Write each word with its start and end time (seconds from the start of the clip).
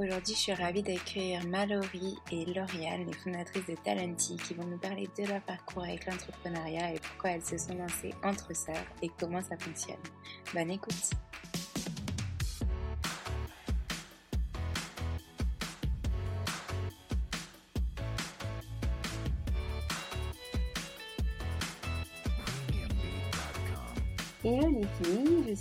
Aujourd'hui, 0.00 0.34
je 0.34 0.40
suis 0.40 0.54
ravie 0.54 0.82
d'accueillir 0.82 1.46
Mallory 1.46 2.16
et 2.32 2.46
Lauriane, 2.46 3.04
les 3.04 3.12
fondatrices 3.12 3.66
de 3.66 3.74
Talenti, 3.84 4.34
qui 4.36 4.54
vont 4.54 4.64
nous 4.64 4.78
parler 4.78 5.10
de 5.18 5.26
leur 5.26 5.42
parcours 5.42 5.82
avec 5.82 6.06
l'entrepreneuriat 6.06 6.94
et 6.94 6.98
pourquoi 6.98 7.32
elles 7.32 7.44
se 7.44 7.58
sont 7.58 7.74
lancées 7.74 8.14
entre 8.24 8.56
sœurs 8.56 8.76
et 9.02 9.10
comment 9.20 9.42
ça 9.42 9.58
fonctionne. 9.58 10.00
Bonne 10.54 10.70
écoute! 10.70 11.10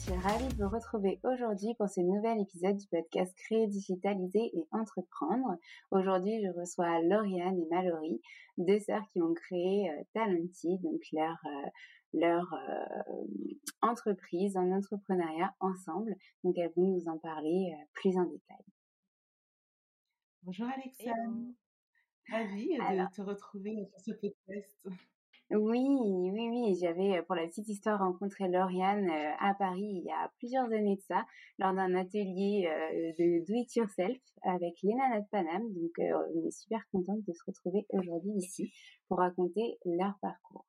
Suis 0.10 0.18
ravie 0.22 0.48
de 0.48 0.64
vous 0.64 0.70
retrouver 0.70 1.20
aujourd'hui 1.24 1.76
pour 1.78 1.88
ce 1.88 2.02
nouvel 2.02 2.40
épisode 2.42 2.78
du 2.78 2.88
podcast 2.88 3.32
Créer, 3.38 3.68
Digitaliser 3.68 4.50
et 4.56 4.68
Entreprendre. 4.72 5.56
Aujourd'hui, 5.92 6.42
je 6.44 6.50
reçois 6.60 7.00
Lauriane 7.04 7.60
et 7.60 7.68
Mallory, 7.70 8.20
deux 8.58 8.80
sœurs 8.80 9.04
qui 9.12 9.22
ont 9.22 9.34
créé 9.34 9.90
euh, 9.92 10.04
Talenti, 10.14 10.80
donc 10.80 11.00
leur, 11.12 11.38
euh, 11.46 11.70
leur 12.14 12.54
euh, 12.54 13.14
entreprise 13.82 14.58
en 14.58 14.72
entrepreneuriat 14.72 15.54
ensemble. 15.60 16.16
Donc 16.44 16.58
elles 16.58 16.72
vont 16.76 16.88
nous 16.88 17.08
en 17.08 17.18
parler 17.20 17.72
euh, 17.74 17.86
plus 17.94 18.18
en 18.18 18.24
détail. 18.24 18.66
Bonjour 20.44 20.68
Alexa, 20.70 21.12
ravie 22.32 22.78
de 22.78 22.82
Alors- 22.82 23.12
te 23.12 23.22
retrouver 23.22 23.86
sur 23.92 24.00
ce 24.00 24.12
podcast. 24.14 24.76
Oui, 25.52 25.84
oui, 25.90 26.48
oui. 26.50 26.78
J'avais, 26.80 27.18
euh, 27.18 27.24
pour 27.24 27.36
la 27.36 27.48
petite 27.48 27.68
histoire, 27.68 28.00
rencontré 28.00 28.48
Lauriane 28.48 29.10
euh, 29.10 29.34
à 29.40 29.56
Paris 29.56 29.82
il 29.82 30.04
y 30.06 30.12
a 30.12 30.32
plusieurs 30.38 30.66
années 30.72 30.96
de 30.98 31.02
ça, 31.02 31.26
lors 31.58 31.74
d'un 31.74 31.96
atelier 31.96 32.68
euh, 32.68 33.14
de 33.18 33.46
Do 33.46 33.54
It 33.56 33.76
Yourself 33.76 34.22
avec 34.44 34.76
Léna 34.84 35.22
Panam. 35.32 35.64
Donc, 35.74 35.98
euh, 36.00 36.28
on 36.36 36.48
est 36.48 36.52
super 36.52 36.88
contente 36.92 37.24
de 37.28 37.34
se 37.34 37.44
retrouver 37.48 37.86
aujourd'hui 37.90 38.34
ici 38.38 38.72
pour 39.08 39.18
raconter 39.18 39.80
leur 39.86 40.14
parcours. 40.22 40.66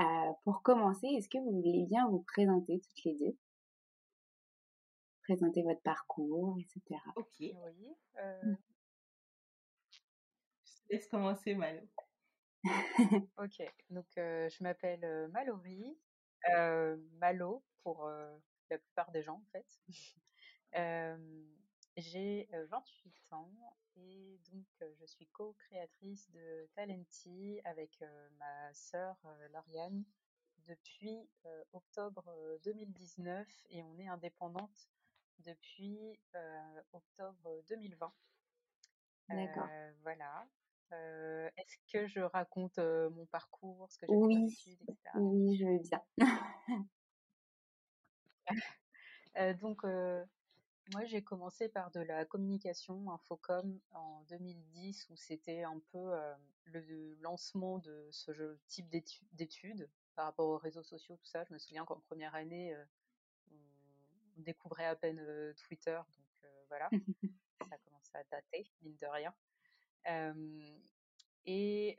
Euh, 0.00 0.32
pour 0.44 0.62
commencer, 0.62 1.06
est-ce 1.08 1.28
que 1.28 1.36
vous 1.38 1.60
voulez 1.60 1.84
bien 1.86 2.08
vous 2.08 2.24
présenter 2.32 2.80
toutes 2.80 3.04
les 3.04 3.16
deux? 3.18 3.36
Présenter 5.24 5.62
votre 5.62 5.82
parcours, 5.82 6.56
etc. 6.58 7.00
Ok, 7.16 7.26
Oui. 7.38 7.54
euh, 8.18 8.54
je 10.64 10.70
te 10.88 10.92
laisse 10.94 11.06
commencer 11.08 11.54
Malo. 11.54 11.80
ok. 13.38 13.62
Donc, 13.90 14.06
euh, 14.18 14.48
je 14.48 14.62
m'appelle 14.62 15.28
Mallory. 15.32 15.98
euh, 16.56 16.96
Malo 17.14 17.64
pour 17.82 18.06
euh, 18.06 18.36
la 18.70 18.78
plupart 18.78 19.10
des 19.12 19.22
gens, 19.22 19.42
en 19.42 19.46
fait. 19.52 19.66
J'ai 21.96 22.48
euh, 22.54 22.66
28 22.66 23.32
ans 23.32 23.52
et 23.96 24.38
donc 24.50 24.64
je 24.94 25.04
suis 25.04 25.26
co-créatrice 25.26 26.30
de 26.30 26.68
Talenti 26.74 27.60
avec 27.64 28.02
ma 28.38 28.72
sœur 28.72 29.16
Lauriane 29.52 30.04
depuis 30.66 31.28
octobre 31.72 32.24
euh, 32.28 32.58
2019 32.64 33.48
et 33.70 33.82
on 33.82 33.98
est 33.98 34.08
indépendante 34.08 34.88
depuis 35.40 36.18
octobre 36.92 37.62
2020. 37.68 38.12
D'accord. 39.28 39.68
Voilà. 40.02 40.46
Euh, 40.92 41.48
Est-ce 41.56 41.76
que 41.92 42.06
je 42.06 42.20
raconte 42.20 42.78
euh, 42.78 43.10
mon 43.10 43.26
parcours, 43.26 43.86
ce 43.90 43.98
que 43.98 44.06
j'ai 44.06 44.12
fait 44.12 44.16
Oui. 44.16 44.44
études, 44.52 44.82
etc. 44.82 44.96
Oui, 45.16 45.56
je 45.56 45.64
veux 45.64 45.78
bien. 45.78 46.02
Euh, 49.36 49.54
donc, 49.54 49.84
moi, 49.84 51.04
j'ai 51.04 51.22
commencé 51.22 51.68
par 51.68 51.92
de 51.92 52.00
la 52.00 52.24
communication 52.24 53.12
infocom 53.12 53.78
en 53.92 54.22
2010, 54.28 55.08
où 55.08 55.16
c'était 55.16 55.62
un 55.62 55.78
peu 55.92 56.10
le 56.64 57.14
lancement 57.20 57.78
de 57.78 58.08
ce 58.10 58.32
jeu- 58.32 58.58
type 58.66 58.88
d'étu- 58.88 59.24
d'études 59.32 59.88
par 60.16 60.24
rapport 60.24 60.48
aux 60.48 60.58
réseaux 60.58 60.82
sociaux, 60.82 61.16
tout 61.16 61.26
ça. 61.26 61.44
Je 61.44 61.52
me 61.52 61.58
souviens 61.58 61.84
qu'en 61.84 62.00
première 62.00 62.34
année, 62.34 62.76
on 63.52 64.40
découvrait 64.42 64.86
à 64.86 64.96
peine 64.96 65.54
Twitter, 65.54 66.00
donc 66.16 66.26
euh, 66.44 66.64
voilà, 66.68 66.88
ça 67.70 67.78
commence 67.78 68.10
à 68.14 68.24
dater, 68.24 68.66
mine 68.82 68.96
de 68.96 69.06
rien. 69.06 69.32
Et 71.46 71.98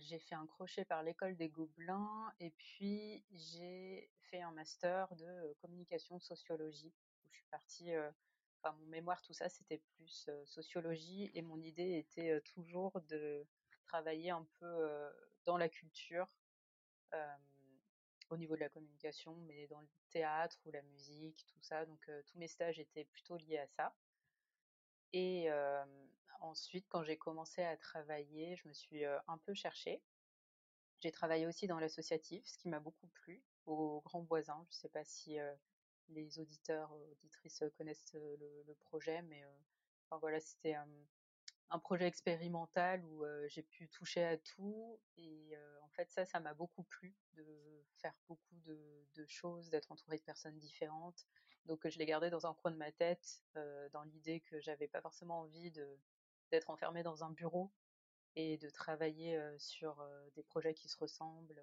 j'ai 0.00 0.18
fait 0.18 0.34
un 0.34 0.46
crochet 0.46 0.84
par 0.84 1.02
l'école 1.02 1.36
des 1.36 1.48
Gobelins 1.48 2.32
et 2.40 2.50
puis 2.50 3.24
j'ai 3.32 4.10
fait 4.30 4.40
un 4.42 4.52
master 4.52 5.14
de 5.16 5.54
communication 5.60 6.18
sociologie 6.18 6.92
où 7.24 7.28
je 7.30 7.36
suis 7.36 7.46
partie, 7.50 7.92
enfin 8.62 8.76
mon 8.80 8.86
mémoire 8.86 9.22
tout 9.22 9.32
ça 9.32 9.48
c'était 9.48 9.82
plus 9.96 10.28
sociologie 10.44 11.30
et 11.34 11.42
mon 11.42 11.60
idée 11.62 11.98
était 11.98 12.40
toujours 12.42 13.00
de 13.02 13.46
travailler 13.86 14.30
un 14.30 14.46
peu 14.58 14.88
dans 15.44 15.56
la 15.56 15.68
culture, 15.68 16.26
au 18.30 18.36
niveau 18.36 18.54
de 18.56 18.60
la 18.60 18.68
communication, 18.68 19.34
mais 19.46 19.66
dans 19.68 19.80
le 19.80 19.88
théâtre 20.10 20.58
ou 20.66 20.70
la 20.70 20.82
musique, 20.82 21.46
tout 21.46 21.62
ça. 21.62 21.86
Donc 21.86 22.10
tous 22.26 22.38
mes 22.38 22.48
stages 22.48 22.78
étaient 22.78 23.06
plutôt 23.06 23.36
liés 23.36 23.58
à 23.58 23.66
ça. 23.68 23.94
Et 25.12 25.48
ensuite, 26.40 26.86
quand 26.88 27.02
j'ai 27.02 27.16
commencé 27.16 27.62
à 27.62 27.76
travailler, 27.76 28.56
je 28.56 28.68
me 28.68 28.72
suis 28.72 29.04
un 29.04 29.38
peu 29.44 29.54
cherchée. 29.54 30.02
J'ai 31.00 31.12
travaillé 31.12 31.46
aussi 31.46 31.66
dans 31.66 31.78
l'associatif, 31.78 32.44
ce 32.46 32.58
qui 32.58 32.68
m'a 32.68 32.80
beaucoup 32.80 33.06
plu, 33.08 33.42
au 33.66 34.00
Grand 34.02 34.22
Voisin. 34.22 34.66
Je 34.70 34.76
ne 34.76 34.80
sais 34.80 34.88
pas 34.88 35.04
si 35.04 35.38
les 36.08 36.38
auditeurs, 36.38 36.92
auditrices 37.12 37.62
connaissent 37.76 38.12
le, 38.14 38.74
projet, 38.80 39.22
mais 39.22 39.44
voilà, 40.10 40.40
c'était 40.40 40.76
un 41.70 41.78
projet 41.78 42.06
expérimental 42.06 43.04
où 43.04 43.24
j'ai 43.48 43.62
pu 43.62 43.88
toucher 43.88 44.24
à 44.24 44.38
tout 44.38 44.98
et 45.16 45.56
en 45.82 45.88
fait 45.88 46.10
ça 46.10 46.24
ça 46.24 46.40
m'a 46.40 46.54
beaucoup 46.54 46.82
plu 46.82 47.14
de 47.34 47.44
faire 47.96 48.14
beaucoup 48.26 48.56
de, 48.64 49.26
choses 49.26 49.68
d'être 49.68 49.90
entourée 49.90 50.16
de 50.16 50.22
personnes 50.22 50.58
différentes 50.58 51.26
donc 51.66 51.86
je 51.88 51.98
l'ai 51.98 52.06
gardé 52.06 52.30
dans 52.30 52.46
un 52.46 52.54
coin 52.54 52.70
de 52.70 52.76
ma 52.76 52.92
tête 52.92 53.42
dans 53.92 54.02
l'idée 54.04 54.40
que 54.40 54.60
j'avais 54.60 54.88
pas 54.88 55.00
forcément 55.00 55.40
envie 55.40 55.70
de 55.70 55.98
d'être 56.50 56.70
enfermée 56.70 57.02
dans 57.02 57.24
un 57.24 57.30
bureau 57.30 57.70
et 58.36 58.58
de 58.58 58.68
travailler 58.70 59.40
sur 59.58 60.06
des 60.34 60.42
projets 60.42 60.74
qui 60.74 60.88
se 60.88 60.96
ressemblent 60.96 61.62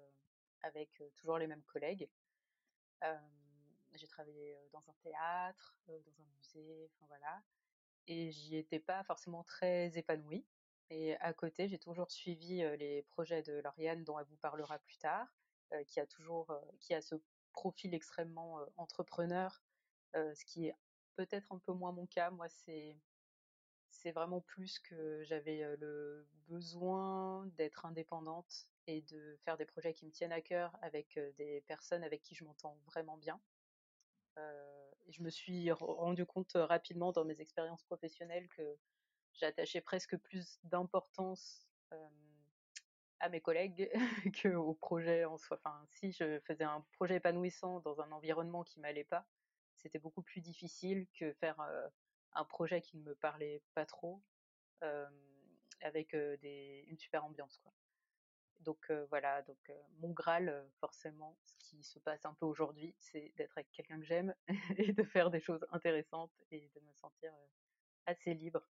avec 0.62 1.02
toujours 1.14 1.38
les 1.38 1.46
mêmes 1.46 1.62
collègues 1.64 2.08
j'ai 3.94 4.06
travaillé 4.08 4.56
dans 4.72 4.90
un 4.90 4.94
théâtre 5.02 5.78
dans 5.88 6.20
un 6.20 6.24
musée 6.36 6.90
enfin 6.92 7.06
voilà 7.08 7.42
et 8.08 8.30
j'y 8.30 8.56
étais 8.56 8.78
pas 8.78 9.02
forcément 9.04 9.42
très 9.42 9.96
épanouie. 9.98 10.44
Et 10.90 11.16
à 11.16 11.32
côté, 11.32 11.68
j'ai 11.68 11.78
toujours 11.78 12.10
suivi 12.10 12.58
les 12.78 13.02
projets 13.10 13.42
de 13.42 13.54
Lauriane, 13.54 14.04
dont 14.04 14.18
elle 14.18 14.26
vous 14.26 14.36
parlera 14.36 14.78
plus 14.78 14.98
tard, 14.98 15.26
qui 15.88 15.98
a 15.98 16.06
toujours, 16.06 16.52
qui 16.78 16.94
a 16.94 17.02
ce 17.02 17.16
profil 17.52 17.94
extrêmement 17.94 18.60
entrepreneur, 18.76 19.60
ce 20.14 20.44
qui 20.44 20.66
est 20.66 20.76
peut-être 21.16 21.52
un 21.52 21.58
peu 21.58 21.72
moins 21.72 21.90
mon 21.90 22.06
cas. 22.06 22.30
Moi, 22.30 22.48
c'est 22.48 22.96
c'est 23.96 24.12
vraiment 24.12 24.40
plus 24.40 24.78
que 24.78 25.22
j'avais 25.24 25.76
le 25.76 26.28
besoin 26.48 27.46
d'être 27.56 27.86
indépendante 27.86 28.66
et 28.86 29.02
de 29.02 29.36
faire 29.44 29.56
des 29.56 29.66
projets 29.66 29.94
qui 29.94 30.06
me 30.06 30.10
tiennent 30.12 30.32
à 30.32 30.40
cœur 30.40 30.76
avec 30.82 31.18
des 31.36 31.62
personnes 31.62 32.04
avec 32.04 32.22
qui 32.22 32.34
je 32.34 32.44
m'entends 32.44 32.78
vraiment 32.86 33.16
bien. 33.16 33.40
Je 35.08 35.22
me 35.22 35.30
suis 35.30 35.70
rendu 35.72 36.26
compte 36.26 36.52
rapidement 36.54 37.12
dans 37.12 37.24
mes 37.24 37.40
expériences 37.40 37.84
professionnelles 37.84 38.48
que 38.48 38.78
j'attachais 39.32 39.80
presque 39.80 40.16
plus 40.16 40.58
d'importance 40.64 41.68
à 43.18 43.28
mes 43.28 43.40
collègues 43.40 43.90
qu'au 44.42 44.74
projet 44.74 45.24
en 45.24 45.38
soi. 45.38 45.58
Enfin, 45.64 45.84
si 45.90 46.12
je 46.12 46.38
faisais 46.40 46.64
un 46.64 46.84
projet 46.92 47.16
épanouissant 47.16 47.80
dans 47.80 48.00
un 48.00 48.12
environnement 48.12 48.62
qui 48.62 48.78
m'allait 48.78 49.04
pas, 49.04 49.26
c'était 49.74 49.98
beaucoup 49.98 50.22
plus 50.22 50.40
difficile 50.40 51.06
que 51.18 51.32
faire 51.34 51.60
un 52.36 52.44
projet 52.44 52.80
qui 52.80 52.96
ne 52.96 53.02
me 53.02 53.14
parlait 53.14 53.62
pas 53.74 53.86
trop 53.86 54.22
avec 55.80 56.14
des, 56.14 56.84
une 56.88 56.98
super 56.98 57.24
ambiance. 57.24 57.58
Quoi. 57.58 57.72
Donc 58.60 58.90
voilà, 59.10 59.42
donc 59.42 59.72
mon 59.98 60.10
Graal, 60.10 60.68
forcément, 60.78 61.36
ce 61.44 61.54
qui 61.58 61.82
se 61.82 61.98
passe 61.98 62.24
un 62.24 62.34
peu 62.34 62.46
aujourd'hui, 62.46 62.94
c'est 62.98 63.32
d'être 63.36 63.56
avec 63.58 63.70
quelqu'un 63.72 63.98
que 63.98 64.06
j'aime 64.06 64.34
et 64.78 64.92
de 64.92 65.02
faire 65.02 65.30
des 65.30 65.40
choses 65.40 65.66
intéressantes 65.72 66.32
et 66.50 66.70
de 66.74 66.80
me 66.80 66.92
sentir 66.92 67.32
assez 68.06 68.34
libre. 68.34 68.68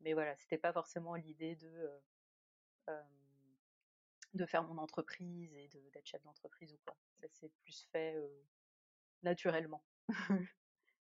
Mais 0.00 0.12
voilà, 0.12 0.36
c'était 0.36 0.58
pas 0.58 0.72
forcément 0.72 1.14
l'idée 1.14 1.56
de 1.56 1.90
de 4.34 4.46
faire 4.46 4.64
mon 4.64 4.78
entreprise 4.78 5.54
et 5.54 5.68
d'être 5.68 6.06
chef 6.06 6.22
d'entreprise 6.24 6.72
ou 6.72 6.78
quoi. 6.84 6.96
Ça 7.14 7.28
s'est 7.28 7.50
plus 7.62 7.86
fait 7.92 8.16
naturellement. 9.22 9.84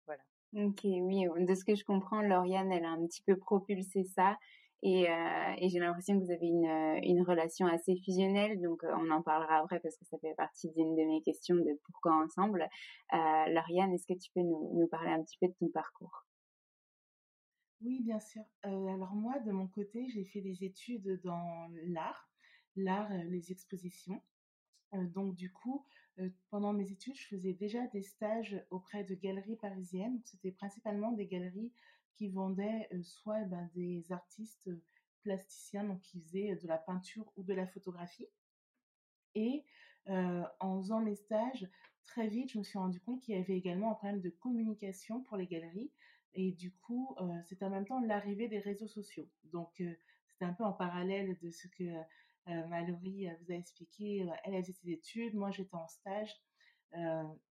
voilà. 0.05 0.23
Ok, 0.53 0.81
oui, 0.83 1.25
de 1.47 1.55
ce 1.55 1.63
que 1.63 1.75
je 1.75 1.85
comprends, 1.85 2.21
Lauriane, 2.21 2.71
elle 2.71 2.83
a 2.83 2.89
un 2.89 3.05
petit 3.07 3.23
peu 3.25 3.37
propulsé 3.37 4.03
ça 4.03 4.37
et, 4.83 5.07
euh, 5.09 5.55
j'ai 5.61 5.79
l'impression 5.79 6.19
que 6.19 6.25
vous 6.25 6.31
avez 6.31 6.47
une, 6.47 6.65
euh, 6.65 6.99
une 7.03 7.21
relation 7.21 7.67
assez 7.67 7.95
fusionnelle, 8.03 8.59
donc 8.61 8.83
euh, 8.83 8.91
on 8.97 9.11
en 9.11 9.21
parlera 9.21 9.57
après 9.57 9.79
parce 9.79 9.95
que 9.95 10.05
ça 10.05 10.17
fait 10.17 10.33
partie 10.35 10.71
d'une 10.71 10.95
de 10.95 11.03
mes 11.03 11.21
questions 11.21 11.55
de 11.55 11.79
pourquoi 11.85 12.15
ensemble. 12.23 12.67
Euh, 13.13 13.45
Lauriane, 13.47 13.93
est-ce 13.93 14.07
que 14.07 14.17
tu 14.19 14.31
peux 14.33 14.41
nous, 14.41 14.71
nous, 14.73 14.87
parler 14.87 15.11
un 15.11 15.23
petit 15.23 15.37
peu 15.39 15.47
de 15.47 15.53
ton 15.59 15.69
parcours? 15.69 16.25
Oui, 17.81 18.01
bien 18.01 18.19
sûr. 18.19 18.43
Alors 18.63 19.13
moi, 19.13 19.39
de 19.39 19.51
mon 19.51 19.67
côté, 19.67 20.07
j'ai 20.09 20.25
fait 20.25 20.41
des 20.41 20.63
études 20.63 21.21
dans 21.23 21.69
l'art, 21.87 22.29
l'art, 22.75 23.09
les 23.29 23.51
expositions. 23.51 24.21
Donc 24.93 25.35
du 25.35 25.51
coup, 25.51 25.85
pendant 26.49 26.73
mes 26.73 26.91
études, 26.91 27.15
je 27.15 27.27
faisais 27.27 27.53
déjà 27.53 27.87
des 27.87 28.01
stages 28.01 28.61
auprès 28.69 29.03
de 29.03 29.15
galeries 29.15 29.55
parisiennes. 29.55 30.19
C'était 30.25 30.51
principalement 30.51 31.11
des 31.11 31.25
galeries 31.25 31.71
qui 32.15 32.27
vendaient 32.29 32.89
soit 33.03 33.43
ben, 33.45 33.69
des 33.73 34.11
artistes 34.11 34.69
plasticiens, 35.21 35.83
donc 35.83 36.01
qui 36.01 36.19
faisaient 36.21 36.55
de 36.55 36.67
la 36.67 36.77
peinture 36.77 37.31
ou 37.37 37.43
de 37.43 37.53
la 37.53 37.67
photographie. 37.67 38.27
Et 39.35 39.63
en 40.07 40.81
faisant 40.81 40.99
mes 40.99 41.15
stages, 41.15 41.67
très 42.03 42.27
vite, 42.27 42.51
je 42.51 42.57
me 42.57 42.63
suis 42.63 42.77
rendu 42.77 42.99
compte 42.99 43.21
qu'il 43.21 43.35
y 43.35 43.39
avait 43.39 43.57
également 43.57 43.91
un 43.91 43.95
problème 43.95 44.21
de 44.21 44.29
communication 44.29 45.21
pour 45.21 45.37
les 45.37 45.47
galeries. 45.47 45.91
Et 46.33 46.51
du 46.51 46.71
coup, 46.71 47.15
c'est 47.45 47.63
en 47.63 47.69
même 47.69 47.85
temps 47.85 48.01
l'arrivée 48.01 48.47
des 48.47 48.59
réseaux 48.59 48.87
sociaux. 48.87 49.29
Donc, 49.51 49.81
c'était 50.27 50.45
un 50.45 50.53
peu 50.53 50.63
en 50.63 50.73
parallèle 50.73 51.37
de 51.39 51.49
ce 51.49 51.67
que 51.67 51.83
Mallory 52.47 53.27
vous 53.41 53.51
a 53.51 53.55
expliqué. 53.55 54.27
Elle 54.43 54.55
a 54.55 54.63
fait 54.63 54.73
ses 54.73 54.91
études, 54.91 55.35
moi 55.35 55.51
j'étais 55.51 55.75
en 55.75 55.87
stage. 55.87 56.33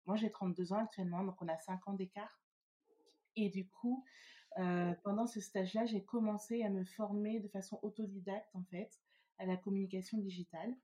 moi 0.05 0.15
j'ai 0.15 0.31
32 0.31 0.73
ans 0.73 0.83
actuellement, 0.83 1.23
donc 1.23 1.41
on 1.41 1.47
a 1.47 1.57
5 1.57 1.87
ans 1.87 1.93
d'écart. 1.93 2.39
Et 3.35 3.49
du 3.49 3.67
coup, 3.67 4.03
euh, 4.59 4.93
pendant 5.03 5.25
ce 5.25 5.39
stage-là, 5.39 5.85
j'ai 5.85 6.03
commencé 6.03 6.63
à 6.63 6.69
me 6.69 6.83
former 6.83 7.39
de 7.39 7.47
façon 7.47 7.79
autodidacte, 7.81 8.55
en 8.55 8.63
fait, 8.63 8.99
à 9.39 9.45
la 9.45 9.57
communication 9.57 10.17
digitale. 10.19 10.75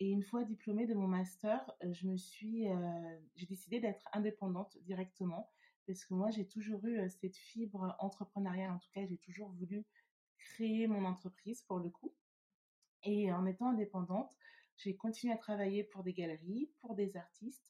Et 0.00 0.10
une 0.10 0.22
fois 0.22 0.44
diplômée 0.44 0.86
de 0.86 0.94
mon 0.94 1.08
master, 1.08 1.72
euh, 1.82 1.92
je 1.92 2.06
me 2.06 2.16
suis, 2.16 2.68
euh, 2.68 3.18
j'ai 3.34 3.46
décidé 3.46 3.80
d'être 3.80 4.08
indépendante 4.12 4.78
directement 4.82 5.50
parce 5.86 6.04
que 6.04 6.14
moi, 6.14 6.30
j'ai 6.30 6.46
toujours 6.46 6.84
eu 6.86 7.08
cette 7.08 7.36
fibre 7.36 7.96
entrepreneuriale. 7.98 8.70
En 8.70 8.78
tout 8.78 8.90
cas, 8.92 9.06
j'ai 9.06 9.16
toujours 9.16 9.48
voulu 9.52 9.86
créer 10.36 10.86
mon 10.86 11.04
entreprise 11.06 11.62
pour 11.62 11.78
le 11.78 11.88
coup. 11.88 12.12
Et 13.04 13.32
en 13.32 13.46
étant 13.46 13.70
indépendante, 13.70 14.30
j'ai 14.76 14.96
continué 14.96 15.32
à 15.32 15.36
travailler 15.36 15.84
pour 15.84 16.02
des 16.02 16.12
galeries, 16.12 16.70
pour 16.80 16.94
des 16.94 17.16
artistes, 17.16 17.64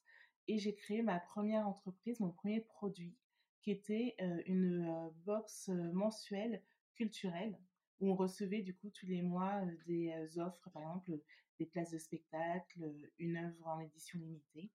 et 0.47 0.57
j'ai 0.57 0.75
créé 0.75 1.01
ma 1.01 1.19
première 1.19 1.67
entreprise, 1.67 2.19
mon 2.19 2.31
premier 2.31 2.61
produit, 2.61 3.15
qui 3.61 3.71
était 3.71 4.15
une 4.45 5.11
box 5.25 5.69
mensuelle 5.93 6.63
culturelle 6.95 7.57
où 7.99 8.11
on 8.11 8.15
recevait 8.15 8.61
du 8.61 8.75
coup 8.75 8.89
tous 8.89 9.05
les 9.05 9.21
mois 9.21 9.61
des 9.85 10.39
offres, 10.39 10.69
par 10.71 10.81
exemple 10.81 11.19
des 11.59 11.65
places 11.65 11.91
de 11.91 11.97
spectacle, 11.97 12.79
une 13.17 13.35
œuvre 13.35 13.67
en 13.67 13.79
édition 13.81 14.17
limitée. 14.17 14.71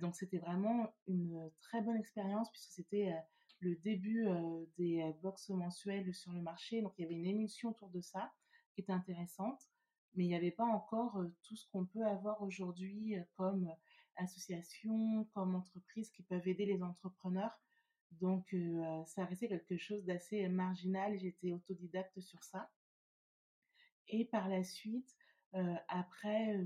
donc 0.00 0.16
c'était 0.16 0.38
vraiment 0.38 0.92
une 1.06 1.50
très 1.60 1.80
bonne 1.80 1.96
expérience 1.96 2.50
puisque 2.50 2.72
c'était 2.72 3.14
le 3.60 3.76
début 3.76 4.26
des 4.76 5.12
box 5.22 5.48
mensuelles 5.50 6.12
sur 6.12 6.32
le 6.32 6.42
marché. 6.42 6.82
Donc 6.82 6.94
il 6.98 7.02
y 7.02 7.04
avait 7.04 7.14
une 7.14 7.26
émulsion 7.26 7.70
autour 7.70 7.90
de 7.90 8.00
ça 8.00 8.32
qui 8.74 8.80
était 8.80 8.92
intéressante, 8.92 9.68
mais 10.14 10.24
il 10.24 10.28
n'y 10.28 10.34
avait 10.34 10.50
pas 10.50 10.64
encore 10.64 11.20
tout 11.42 11.56
ce 11.56 11.66
qu'on 11.70 11.86
peut 11.86 12.04
avoir 12.06 12.42
aujourd'hui 12.42 13.16
comme 13.36 13.68
associations, 14.16 15.24
comme 15.34 15.54
entreprises 15.54 16.10
qui 16.10 16.22
peuvent 16.22 16.46
aider 16.48 16.66
les 16.66 16.82
entrepreneurs 16.82 17.58
donc, 18.12 18.54
ça 19.06 19.24
restait 19.24 19.48
quelque 19.48 19.76
chose 19.76 20.04
d'assez 20.04 20.48
marginal. 20.48 21.18
J'étais 21.18 21.52
autodidacte 21.52 22.20
sur 22.20 22.42
ça. 22.42 22.70
Et 24.08 24.24
par 24.24 24.48
la 24.48 24.64
suite, 24.64 25.16
après 25.88 26.58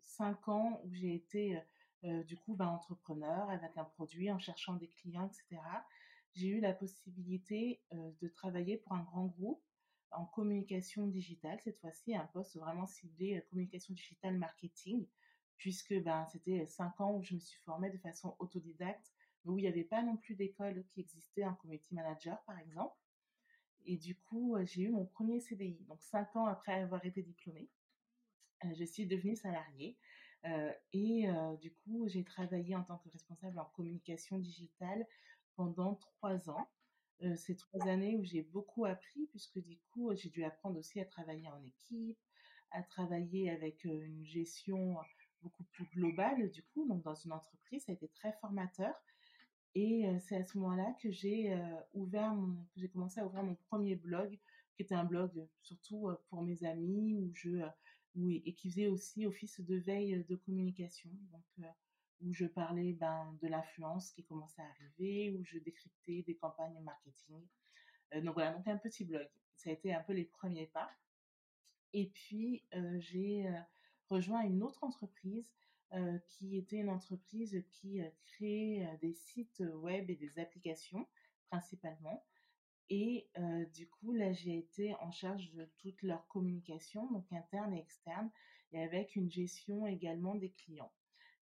cinq 0.00 0.48
ans 0.48 0.80
où 0.84 0.94
j'ai 0.94 1.14
été 1.14 1.60
du 2.02 2.36
coup 2.38 2.54
ben, 2.54 2.68
entrepreneur 2.68 3.50
avec 3.50 3.76
un 3.76 3.84
produit, 3.84 4.30
en 4.30 4.38
cherchant 4.38 4.74
des 4.74 4.88
clients, 4.88 5.26
etc., 5.26 5.60
j'ai 6.32 6.46
eu 6.46 6.60
la 6.60 6.72
possibilité 6.72 7.82
de 7.92 8.28
travailler 8.28 8.78
pour 8.78 8.92
un 8.92 9.02
grand 9.02 9.26
groupe 9.26 9.62
en 10.12 10.24
communication 10.26 11.06
digitale, 11.06 11.60
cette 11.60 11.78
fois-ci, 11.78 12.14
un 12.14 12.26
poste 12.26 12.56
vraiment 12.56 12.86
ciblé 12.86 13.44
communication 13.50 13.94
digitale 13.94 14.36
marketing, 14.36 15.06
puisque 15.56 15.94
ben, 16.02 16.26
c'était 16.32 16.66
cinq 16.66 17.00
ans 17.00 17.12
où 17.14 17.22
je 17.22 17.34
me 17.34 17.40
suis 17.40 17.60
formée 17.60 17.90
de 17.90 17.98
façon 17.98 18.34
autodidacte 18.38 19.12
où 19.44 19.58
il 19.58 19.62
n'y 19.62 19.68
avait 19.68 19.84
pas 19.84 20.02
non 20.02 20.16
plus 20.16 20.34
d'école 20.34 20.84
qui 20.90 21.00
existait 21.00 21.44
en 21.44 21.54
community 21.54 21.94
manager, 21.94 22.42
par 22.44 22.58
exemple. 22.58 22.96
Et 23.86 23.96
du 23.96 24.14
coup, 24.14 24.56
euh, 24.56 24.64
j'ai 24.66 24.82
eu 24.82 24.90
mon 24.90 25.06
premier 25.06 25.40
CDI. 25.40 25.84
Donc, 25.88 26.02
cinq 26.02 26.34
ans 26.36 26.46
après 26.46 26.74
avoir 26.74 27.04
été 27.04 27.22
diplômée, 27.22 27.70
euh, 28.64 28.74
je 28.74 28.84
suis 28.84 29.06
devenue 29.06 29.36
salariée. 29.36 29.96
Euh, 30.46 30.72
et 30.92 31.26
du 31.60 31.70
coup, 31.74 32.08
j'ai 32.08 32.24
travaillé 32.24 32.74
en 32.74 32.82
tant 32.82 32.96
que 32.96 33.10
responsable 33.10 33.58
en 33.58 33.66
communication 33.76 34.38
digitale 34.38 35.06
pendant 35.54 35.96
trois 35.96 36.48
ans. 36.48 36.70
Ces 37.36 37.56
trois 37.56 37.86
années 37.88 38.16
où 38.16 38.24
j'ai 38.24 38.42
beaucoup 38.42 38.84
appris, 38.84 39.26
puisque 39.30 39.58
du 39.58 39.78
coup, 39.92 40.14
j'ai 40.14 40.30
dû 40.30 40.44
apprendre 40.44 40.78
aussi 40.78 41.00
à 41.00 41.04
travailler 41.04 41.48
en 41.48 41.62
équipe, 41.64 42.18
à 42.70 42.82
travailler 42.82 43.50
avec 43.50 43.84
une 43.84 44.24
gestion 44.24 44.96
beaucoup 45.42 45.64
plus 45.64 45.84
globale 45.86 46.50
du 46.50 46.62
coup, 46.62 46.86
donc 46.86 47.02
dans 47.02 47.14
une 47.14 47.32
entreprise, 47.32 47.84
ça 47.84 47.92
a 47.92 47.94
été 47.94 48.08
très 48.08 48.32
formateur. 48.40 48.94
Et 49.74 50.04
c'est 50.20 50.36
à 50.36 50.44
ce 50.44 50.58
moment-là 50.58 50.96
que 51.00 51.10
j'ai 51.10 51.56
ouvert 51.94 52.34
mon, 52.34 52.66
j'ai 52.76 52.88
commencé 52.88 53.20
à 53.20 53.26
ouvrir 53.26 53.42
mon 53.42 53.54
premier 53.54 53.94
blog, 53.94 54.38
qui 54.76 54.82
était 54.82 54.94
un 54.94 55.04
blog 55.04 55.46
surtout 55.62 56.08
pour 56.28 56.42
mes 56.42 56.64
amis, 56.64 57.14
où 57.14 57.30
je, 57.34 57.60
où, 58.16 58.30
et 58.30 58.52
qui 58.54 58.70
faisait 58.70 58.88
aussi 58.88 59.26
office 59.26 59.60
de 59.60 59.76
veille 59.76 60.24
de 60.28 60.36
communication, 60.36 61.10
où 62.20 62.32
je 62.32 62.46
parlais 62.46 62.92
ben, 62.92 63.36
de 63.42 63.48
l'influence 63.48 64.10
qui 64.12 64.24
commençait 64.24 64.62
à 64.62 64.66
arriver, 64.66 65.30
où 65.32 65.44
je 65.44 65.58
décryptais 65.58 66.22
des 66.22 66.36
campagnes 66.36 66.80
marketing. 66.82 67.46
donc 68.22 68.34
voilà, 68.34 68.52
donc 68.52 68.66
un 68.68 68.78
petit 68.78 69.04
blog. 69.04 69.28
Ça 69.56 69.70
a 69.70 69.72
été 69.72 69.94
un 69.94 70.02
peu 70.02 70.12
les 70.12 70.24
premiers 70.24 70.66
pas. 70.66 70.90
Et 71.92 72.10
puis 72.10 72.64
j'ai 72.98 73.50
rejoint 74.08 74.42
une 74.42 74.62
autre 74.62 74.84
entreprise 74.84 75.52
qui 76.28 76.56
était 76.56 76.78
une 76.78 76.90
entreprise 76.90 77.62
qui 77.70 78.00
créait 78.24 78.98
des 79.00 79.12
sites 79.14 79.62
web 79.74 80.08
et 80.10 80.16
des 80.16 80.38
applications 80.38 81.08
principalement. 81.48 82.24
Et 82.90 83.28
du 83.74 83.88
coup, 83.88 84.12
là, 84.12 84.32
j'ai 84.32 84.58
été 84.58 84.94
en 84.96 85.10
charge 85.10 85.52
de 85.52 85.64
toute 85.78 86.02
leur 86.02 86.26
communication, 86.28 87.10
donc 87.10 87.32
interne 87.32 87.74
et 87.74 87.80
externe, 87.80 88.30
et 88.72 88.82
avec 88.82 89.16
une 89.16 89.30
gestion 89.30 89.86
également 89.86 90.34
des 90.34 90.50
clients. 90.50 90.92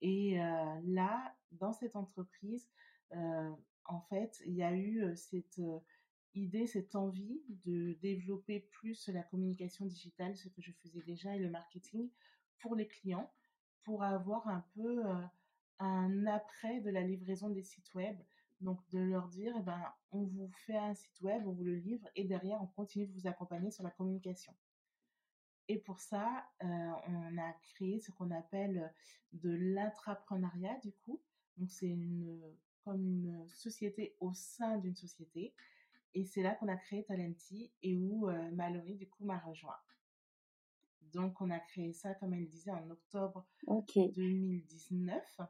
Et 0.05 0.35
là, 0.83 1.33
dans 1.53 1.71
cette 1.71 1.95
entreprise, 1.95 2.69
en 3.11 4.01
fait, 4.09 4.43
il 4.45 4.53
y 4.53 4.61
a 4.61 4.75
eu 4.75 5.15
cette 5.15 5.61
idée, 6.35 6.67
cette 6.67 6.93
envie 6.95 7.41
de 7.65 7.93
développer 8.01 8.59
plus 8.59 9.07
la 9.07 9.23
communication 9.23 9.85
digitale, 9.85 10.35
ce 10.35 10.49
que 10.49 10.61
je 10.61 10.73
faisais 10.73 11.01
déjà, 11.03 11.33
et 11.35 11.39
le 11.39 11.49
marketing 11.49 12.09
pour 12.59 12.75
les 12.75 12.87
clients, 12.87 13.31
pour 13.85 14.03
avoir 14.03 14.45
un 14.49 14.65
peu 14.75 15.03
un 15.79 16.27
après 16.27 16.81
de 16.81 16.89
la 16.89 17.01
livraison 17.01 17.49
des 17.49 17.63
sites 17.63 17.93
web. 17.93 18.17
Donc 18.59 18.79
de 18.89 18.99
leur 18.99 19.29
dire, 19.29 19.55
eh 19.57 19.63
ben, 19.63 19.81
on 20.11 20.23
vous 20.23 20.49
fait 20.65 20.77
un 20.77 20.93
site 20.95 21.21
web, 21.21 21.43
on 21.47 21.53
vous 21.53 21.63
le 21.63 21.75
livre, 21.75 22.07
et 22.17 22.25
derrière, 22.25 22.61
on 22.61 22.67
continue 22.67 23.07
de 23.07 23.13
vous 23.13 23.27
accompagner 23.27 23.71
sur 23.71 23.85
la 23.85 23.91
communication. 23.91 24.53
Et 25.67 25.79
pour 25.79 25.99
ça, 25.99 26.45
on 26.61 27.37
a 27.37 27.53
créé 27.73 27.99
ce 27.99 28.11
qu'on 28.11 28.31
appelle 28.31 28.93
de 29.31 29.49
l'intrapreneuriat, 29.49 30.77
du 30.83 30.91
coup. 30.91 31.21
Donc 31.57 31.71
c'est 31.71 31.87
une, 31.87 32.41
comme 32.83 33.05
une 33.05 33.47
société 33.47 34.15
au 34.19 34.33
sein 34.33 34.77
d'une 34.77 34.95
société. 34.95 35.53
Et 36.15 36.25
c'est 36.25 36.43
là 36.43 36.53
qu'on 36.55 36.67
a 36.67 36.77
créé 36.77 37.03
Talenti 37.05 37.71
et 37.81 37.95
où 37.95 38.29
Mallory, 38.51 38.95
du 38.95 39.09
coup, 39.09 39.25
m'a 39.25 39.39
rejoint. 39.39 39.79
Donc, 41.13 41.41
on 41.41 41.49
a 41.49 41.59
créé 41.59 41.93
ça, 41.93 42.13
comme 42.15 42.33
elle 42.33 42.47
disait, 42.47 42.71
en 42.71 42.89
octobre 42.89 43.45
2019 43.67 45.41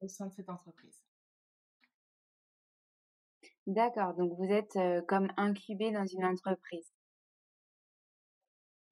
au 0.00 0.08
sein 0.08 0.26
de 0.26 0.32
cette 0.32 0.48
entreprise. 0.48 1.04
D'accord, 3.66 4.14
donc 4.14 4.32
vous 4.38 4.50
êtes 4.50 4.78
comme 5.06 5.28
incubé 5.36 5.92
dans 5.92 6.06
une 6.06 6.24
entreprise. 6.24 6.92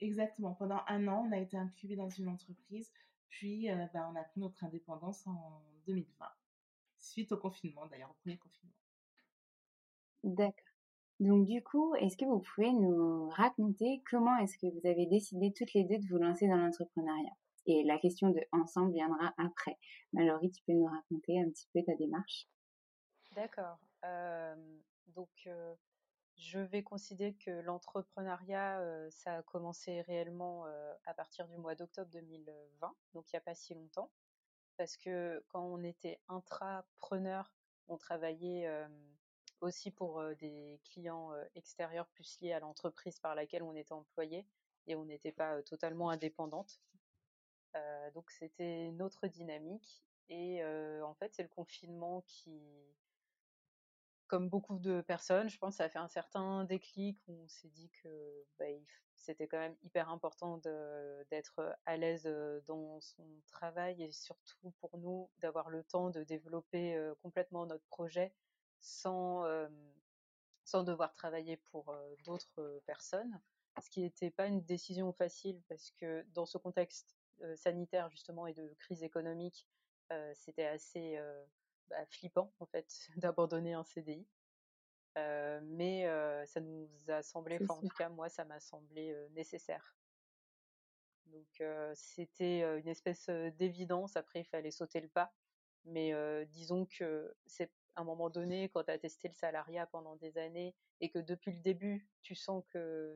Exactement, 0.00 0.54
pendant 0.54 0.80
un 0.88 1.08
an, 1.08 1.26
on 1.28 1.32
a 1.32 1.38
été 1.38 1.56
incubé 1.56 1.94
dans 1.96 2.08
une 2.08 2.28
entreprise, 2.28 2.90
puis 3.28 3.68
ben, 3.68 4.10
on 4.12 4.16
a 4.16 4.24
pris 4.24 4.40
notre 4.40 4.64
indépendance 4.64 5.26
en 5.26 5.62
2020, 5.86 6.26
suite 6.98 7.32
au 7.32 7.36
confinement 7.36 7.86
d'ailleurs, 7.86 8.10
au 8.10 8.16
premier 8.22 8.38
confinement. 8.38 8.74
D'accord. 10.24 10.64
Donc 11.20 11.46
du 11.46 11.62
coup, 11.62 11.94
est-ce 11.96 12.16
que 12.16 12.24
vous 12.24 12.40
pouvez 12.40 12.72
nous 12.72 13.28
raconter 13.28 14.02
comment 14.10 14.36
est-ce 14.38 14.56
que 14.56 14.66
vous 14.66 14.88
avez 14.88 15.04
décidé 15.06 15.52
toutes 15.52 15.74
les 15.74 15.84
deux 15.84 15.98
de 15.98 16.08
vous 16.08 16.16
lancer 16.16 16.48
dans 16.48 16.56
l'entrepreneuriat? 16.56 17.36
Et 17.66 17.84
la 17.84 17.98
question 17.98 18.30
de 18.30 18.40
ensemble 18.52 18.92
viendra 18.92 19.34
après. 19.36 19.78
Mallory, 20.14 20.50
tu 20.50 20.62
peux 20.66 20.72
nous 20.72 20.86
raconter 20.86 21.38
un 21.38 21.50
petit 21.50 21.68
peu 21.74 21.80
ta 21.84 21.94
démarche? 21.96 22.46
D'accord. 23.36 23.78
donc 25.08 25.28
je 26.40 26.58
vais 26.58 26.82
considérer 26.82 27.34
que 27.34 27.50
l'entrepreneuriat, 27.50 28.82
ça 29.10 29.36
a 29.36 29.42
commencé 29.42 30.00
réellement 30.02 30.64
à 31.04 31.14
partir 31.14 31.46
du 31.46 31.56
mois 31.58 31.74
d'octobre 31.74 32.10
2020, 32.10 32.94
donc 33.12 33.30
il 33.30 33.36
n'y 33.36 33.38
a 33.38 33.42
pas 33.42 33.54
si 33.54 33.74
longtemps. 33.74 34.10
Parce 34.76 34.96
que 34.96 35.44
quand 35.48 35.62
on 35.62 35.84
était 35.84 36.18
intrapreneur, 36.28 37.52
on 37.88 37.98
travaillait 37.98 38.68
aussi 39.60 39.90
pour 39.90 40.24
des 40.36 40.80
clients 40.84 41.32
extérieurs 41.54 42.08
plus 42.08 42.40
liés 42.40 42.52
à 42.52 42.60
l'entreprise 42.60 43.18
par 43.20 43.34
laquelle 43.34 43.62
on 43.62 43.74
était 43.74 43.92
employé 43.92 44.46
et 44.86 44.96
on 44.96 45.04
n'était 45.04 45.32
pas 45.32 45.62
totalement 45.62 46.08
indépendante. 46.08 46.80
donc 48.14 48.30
c'était 48.30 48.86
une 48.86 49.02
autre 49.02 49.26
dynamique 49.26 50.02
et 50.30 50.64
en 51.02 51.12
fait 51.14 51.34
c'est 51.34 51.42
le 51.42 51.48
confinement 51.50 52.22
qui, 52.26 52.62
comme 54.30 54.48
beaucoup 54.48 54.78
de 54.78 55.00
personnes, 55.00 55.50
je 55.50 55.58
pense, 55.58 55.78
ça 55.78 55.84
a 55.84 55.88
fait 55.88 55.98
un 55.98 56.06
certain 56.06 56.62
déclic 56.62 57.18
où 57.26 57.32
on 57.32 57.48
s'est 57.48 57.68
dit 57.68 57.90
que 58.00 58.46
bah, 58.60 58.66
c'était 59.16 59.48
quand 59.48 59.58
même 59.58 59.74
hyper 59.82 60.08
important 60.08 60.58
d'être 61.30 61.76
à 61.84 61.96
l'aise 61.96 62.32
dans 62.68 63.00
son 63.00 63.26
travail 63.48 64.00
et 64.04 64.12
surtout 64.12 64.70
pour 64.78 64.96
nous 64.98 65.28
d'avoir 65.38 65.68
le 65.68 65.82
temps 65.82 66.10
de 66.10 66.22
développer 66.22 66.96
complètement 67.22 67.66
notre 67.66 67.84
projet 67.86 68.32
sans, 68.78 69.44
sans 70.64 70.84
devoir 70.84 71.12
travailler 71.12 71.56
pour 71.72 71.92
d'autres 72.24 72.80
personnes, 72.86 73.40
ce 73.82 73.90
qui 73.90 74.02
n'était 74.02 74.30
pas 74.30 74.46
une 74.46 74.62
décision 74.62 75.12
facile 75.12 75.60
parce 75.68 75.90
que 75.90 76.24
dans 76.34 76.46
ce 76.46 76.56
contexte 76.56 77.18
sanitaire 77.56 78.08
justement 78.10 78.46
et 78.46 78.54
de 78.54 78.72
crise 78.78 79.02
économique, 79.02 79.66
c'était 80.34 80.66
assez 80.66 81.18
bah, 81.90 82.06
flippant 82.06 82.52
en 82.60 82.66
fait 82.66 82.86
d'abandonner 83.16 83.74
un 83.74 83.84
CDI. 83.84 84.26
mais 85.16 86.06
ça 86.46 86.60
nous 86.60 86.88
a 87.08 87.22
semblé, 87.22 87.58
enfin 87.62 87.74
en 87.74 87.80
tout 87.80 87.94
cas 87.96 88.08
moi 88.08 88.28
ça 88.28 88.44
m'a 88.44 88.60
semblé 88.60 89.14
nécessaire. 89.32 89.96
Donc 91.26 91.62
c'était 91.94 92.60
une 92.78 92.88
espèce 92.88 93.28
d'évidence. 93.28 94.16
Après 94.16 94.40
il 94.40 94.44
fallait 94.44 94.70
sauter 94.70 95.00
le 95.00 95.08
pas, 95.08 95.32
mais 95.84 96.14
disons 96.46 96.86
que 96.86 97.34
c'est 97.46 97.70
à 97.96 98.00
un 98.00 98.04
moment 98.04 98.30
donné, 98.30 98.68
quand 98.68 98.84
tu 98.84 98.90
as 98.90 98.98
testé 98.98 99.28
le 99.28 99.34
salariat 99.34 99.86
pendant 99.86 100.16
des 100.16 100.38
années 100.38 100.74
et 101.00 101.10
que 101.10 101.18
depuis 101.18 101.52
le 101.52 101.60
début, 101.60 102.08
tu 102.22 102.34
sens 102.34 102.64
que 102.68 103.14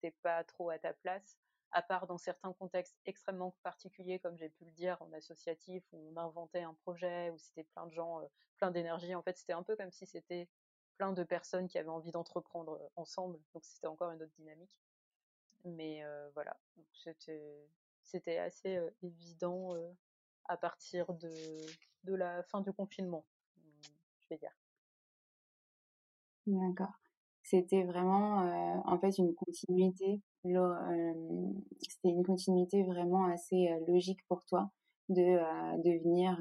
t'es 0.00 0.12
pas 0.22 0.44
trop 0.44 0.70
à 0.70 0.78
ta 0.78 0.92
place, 0.92 1.38
à 1.72 1.82
part 1.82 2.06
dans 2.06 2.18
certains 2.18 2.52
contextes 2.52 2.98
extrêmement 3.04 3.56
particuliers, 3.62 4.18
comme 4.18 4.36
j'ai 4.36 4.48
pu 4.48 4.64
le 4.64 4.70
dire, 4.70 5.00
en 5.00 5.12
associatif, 5.12 5.84
où 5.92 6.12
on 6.12 6.16
inventait 6.16 6.62
un 6.62 6.74
projet, 6.74 7.30
où 7.30 7.38
c'était 7.38 7.64
plein 7.64 7.86
de 7.86 7.92
gens, 7.92 8.20
euh, 8.20 8.26
plein 8.56 8.70
d'énergie. 8.70 9.14
En 9.14 9.22
fait, 9.22 9.36
c'était 9.36 9.52
un 9.52 9.62
peu 9.62 9.76
comme 9.76 9.90
si 9.90 10.06
c'était 10.06 10.48
plein 10.96 11.12
de 11.12 11.24
personnes 11.24 11.68
qui 11.68 11.78
avaient 11.78 11.88
envie 11.88 12.12
d'entreprendre 12.12 12.74
euh, 12.74 12.88
ensemble. 12.96 13.38
Donc, 13.54 13.64
c'était 13.64 13.88
encore 13.88 14.10
une 14.10 14.22
autre 14.22 14.34
dynamique. 14.38 14.80
Mais 15.64 16.04
euh, 16.04 16.30
voilà, 16.34 16.56
c'était, 16.92 18.38
assez 18.38 18.80
évident 19.02 19.74
à 20.44 20.56
partir 20.56 21.12
de, 21.12 21.32
de 22.04 22.14
la 22.14 22.42
fin 22.44 22.60
du 22.60 22.72
confinement 22.72 23.26
dire. 24.34 24.52
D'accord. 26.46 26.98
C'était 27.46 27.84
vraiment 27.84 28.40
euh, 28.40 28.80
en 28.86 28.98
fait 28.98 29.18
une 29.18 29.32
continuité. 29.36 30.20
Euh, 30.46 31.12
c'était 31.80 32.08
une 32.08 32.24
continuité 32.24 32.82
vraiment 32.82 33.26
assez 33.26 33.68
euh, 33.68 33.84
logique 33.86 34.18
pour 34.28 34.44
toi 34.46 34.68
de, 35.08 35.22
de 35.82 36.02
venir 36.02 36.36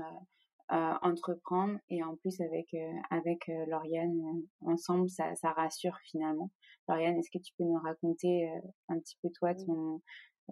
entreprendre 0.70 1.78
et 1.90 2.04
en 2.04 2.16
plus 2.16 2.42
avec 2.42 2.76
avec 3.12 3.52
Lauriane 3.68 4.42
ensemble 4.62 5.08
ça, 5.08 5.36
ça 5.36 5.52
rassure 5.52 5.96
finalement. 6.10 6.50
Lauriane, 6.90 7.20
est-ce 7.20 7.30
que 7.30 7.38
tu 7.38 7.54
peux 7.56 7.64
nous 7.64 7.80
raconter 7.80 8.50
un 8.90 8.98
petit 8.98 9.16
peu 9.22 9.30
toi 9.30 9.54
ton 9.54 10.02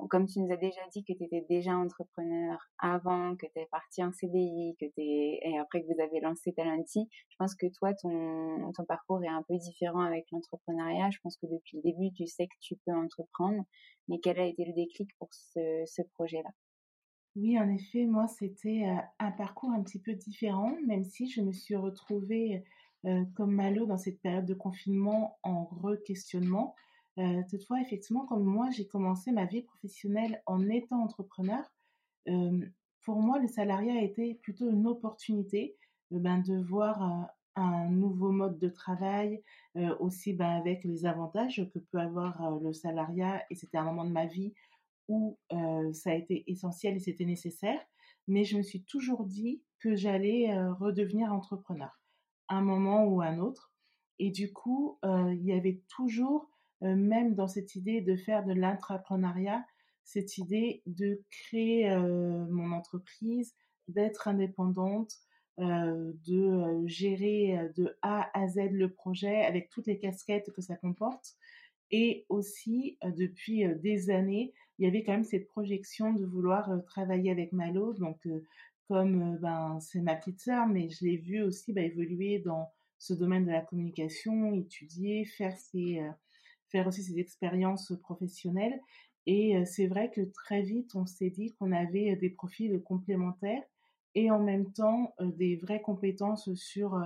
comme 0.10 0.26
tu 0.26 0.40
nous 0.40 0.52
as 0.52 0.58
déjà 0.58 0.82
dit 0.92 1.04
que 1.04 1.14
tu 1.14 1.24
étais 1.24 1.46
déjà 1.50 1.76
entrepreneur 1.76 2.58
avant, 2.80 3.36
que 3.36 3.46
tu 3.46 3.60
es 3.60 3.68
parti 3.68 4.04
en 4.04 4.12
CDI, 4.12 4.76
que 4.80 4.86
es, 4.86 5.40
et 5.44 5.60
après 5.60 5.82
que 5.82 5.88
vous 5.88 6.02
avez 6.02 6.20
lancé 6.20 6.54
Talenti, 6.54 7.08
je 7.30 7.36
pense 7.38 7.56
que 7.56 7.68
toi, 7.78 7.94
ton, 7.94 8.72
ton 8.74 8.86
parcours 8.86 9.24
est 9.24 9.28
un 9.28 9.44
peu 9.48 9.56
différent 9.58 10.02
avec 10.02 10.26
l'entrepreneuriat. 10.32 11.10
Je 11.12 11.20
pense 11.22 11.38
que 11.38 11.46
depuis 11.46 11.78
le 11.78 11.84
début, 11.84 12.14
tu 12.14 12.26
sais 12.26 12.48
que 12.48 12.56
tu 12.60 12.76
peux 12.86 12.94
entreprendre. 12.94 13.64
Mais 14.08 14.20
quel 14.20 14.40
a 14.40 14.46
été 14.46 14.66
le 14.66 14.74
déclic 14.74 15.10
pour 15.20 15.30
ce, 15.32 15.84
ce 15.86 16.02
projet-là? 16.14 16.50
Oui, 17.36 17.58
en 17.58 17.70
effet, 17.70 18.06
moi, 18.06 18.28
c'était 18.28 18.86
euh, 18.86 19.02
un 19.20 19.32
parcours 19.32 19.72
un 19.72 19.82
petit 19.82 20.00
peu 20.00 20.14
différent, 20.14 20.76
même 20.86 21.04
si 21.04 21.30
je 21.30 21.42
me 21.42 21.52
suis 21.52 21.76
retrouvée 21.76 22.64
euh, 23.06 23.24
comme 23.36 23.56
Malo 23.56 23.86
dans 23.86 23.98
cette 23.98 24.22
période 24.22 24.46
de 24.46 24.54
confinement 24.54 25.38
en 25.44 25.66
re-questionnement. 25.66 26.76
Euh, 27.20 27.44
toutefois, 27.50 27.80
effectivement, 27.82 28.26
comme 28.26 28.44
moi, 28.44 28.70
j'ai 28.72 28.88
commencé 28.88 29.32
ma 29.32 29.46
vie 29.46 29.62
professionnelle 29.62 30.42
en 30.46 30.68
étant 30.70 31.04
entrepreneur, 31.04 31.64
euh, 32.28 32.66
pour 33.02 33.22
moi, 33.22 33.40
le 33.40 33.48
salariat 33.48 33.94
a 33.96 34.02
été 34.02 34.36
plutôt 34.36 34.70
une 34.70 34.88
opportunité 34.88 35.76
euh, 36.12 36.20
ben, 36.20 36.40
de 36.40 36.56
voir 36.56 37.30
un 37.56 37.90
nouveau 37.90 38.32
mode 38.32 38.58
de 38.58 38.70
travail, 38.70 39.44
aussi 40.00 40.34
ben, 40.34 40.50
avec 40.50 40.84
les 40.84 41.06
avantages 41.06 41.70
que 41.72 41.78
peut 41.78 42.00
avoir 42.00 42.60
le 42.60 42.74
salariat. 42.74 43.44
Et 43.52 43.56
c'était 43.56 43.78
un 43.78 43.84
moment 43.84 44.06
de 44.06 44.12
ma 44.12 44.26
vie 44.26 44.56
où 45.08 45.38
ça 45.52 46.10
a 46.10 46.16
été 46.16 46.50
essentiel 46.50 46.96
et 46.96 47.00
c'était 47.00 47.26
nécessaire. 47.26 47.80
Mais 48.28 48.44
je 48.44 48.58
me 48.58 48.64
suis 48.64 48.84
toujours 48.84 49.24
dit 49.26 49.62
que 49.78 49.96
j'allais 49.96 50.58
redevenir 50.72 51.32
entrepreneur, 51.32 52.02
un 52.50 52.62
moment 52.62 53.06
ou 53.06 53.22
un 53.22 53.38
autre. 53.38 53.72
Et 54.18 54.32
du 54.32 54.52
coup, 54.52 54.98
il 55.04 55.44
y 55.44 55.54
avait 55.54 55.84
toujours, 55.90 56.50
même 56.84 57.34
dans 57.36 57.48
cette 57.48 57.76
idée 57.76 58.02
de 58.02 58.16
faire 58.16 58.46
de 58.46 58.54
l'intrapreneuriat, 58.54 59.66
cette 60.04 60.38
idée 60.38 60.84
de 60.86 61.22
créer 61.30 61.90
mon 61.98 62.72
entreprise, 62.74 63.56
d'être 63.88 64.28
indépendante, 64.28 65.16
de 65.58 66.88
gérer 66.88 67.72
de 67.78 67.96
A 68.02 68.30
à 68.38 68.48
Z 68.48 68.72
le 68.72 68.92
projet 68.92 69.46
avec 69.46 69.70
toutes 69.70 69.88
les 69.88 69.98
casquettes 69.98 70.52
que 70.52 70.62
ça 70.62 70.76
comporte. 70.76 71.36
Et 71.92 72.26
aussi, 72.28 72.98
depuis 73.04 73.66
des 73.82 74.10
années, 74.10 74.54
il 74.78 74.86
y 74.86 74.88
avait 74.88 75.04
quand 75.04 75.14
même 75.14 75.24
cette 75.24 75.48
projection 75.48 76.14
de 76.14 76.26
vouloir 76.26 76.70
travailler 76.86 77.32
avec 77.32 77.54
Malo. 77.54 77.94
Donc, 77.94 78.28
comme 78.88 79.38
ben, 79.38 79.80
c'est 79.80 80.02
ma 80.02 80.16
petite 80.16 80.42
sœur, 80.42 80.68
mais 80.68 80.90
je 80.90 81.06
l'ai 81.06 81.18
vue 81.18 81.44
aussi 81.44 81.72
ben, 81.72 81.86
évoluer 81.86 82.40
dans 82.40 82.72
ce 82.98 83.14
domaine 83.14 83.46
de 83.46 83.52
la 83.52 83.62
communication, 83.62 84.54
étudier, 84.54 85.26
faire, 85.26 85.56
ses, 85.58 86.02
faire 86.74 86.88
aussi 86.88 87.04
ses 87.04 87.18
expériences 87.20 87.94
professionnelles. 88.02 88.82
Et 89.26 89.64
c'est 89.66 89.88
vrai 89.88 90.12
que 90.12 90.20
très 90.34 90.62
vite, 90.64 90.96
on 90.96 91.06
s'est 91.06 91.30
dit 91.30 91.54
qu'on 91.54 91.72
avait 91.72 92.18
des 92.18 92.30
profils 92.30 92.82
complémentaires 92.84 93.64
et 94.16 94.30
en 94.30 94.40
même 94.40 94.74
temps 94.74 95.14
des 95.22 95.56
vraies 95.56 95.82
compétences 95.82 96.54
sur 96.56 97.02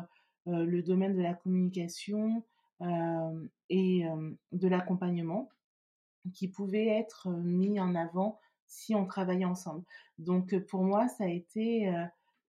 le 0.48 0.82
domaine 0.82 1.16
de 1.16 1.22
la 1.22 1.36
communication 1.36 2.44
et 3.70 4.06
de 4.52 4.68
l'accompagnement 4.68 5.50
qui 6.34 6.48
pouvaient 6.48 6.88
être 6.88 7.30
mis 7.30 7.80
en 7.80 7.94
avant 7.94 8.40
si 8.66 8.96
on 8.96 9.06
travaillait 9.06 9.46
ensemble. 9.46 9.84
Donc 10.18 10.58
pour 10.66 10.84
moi, 10.84 11.08
ça 11.08 11.26
a 11.26 11.30
été 11.30 11.94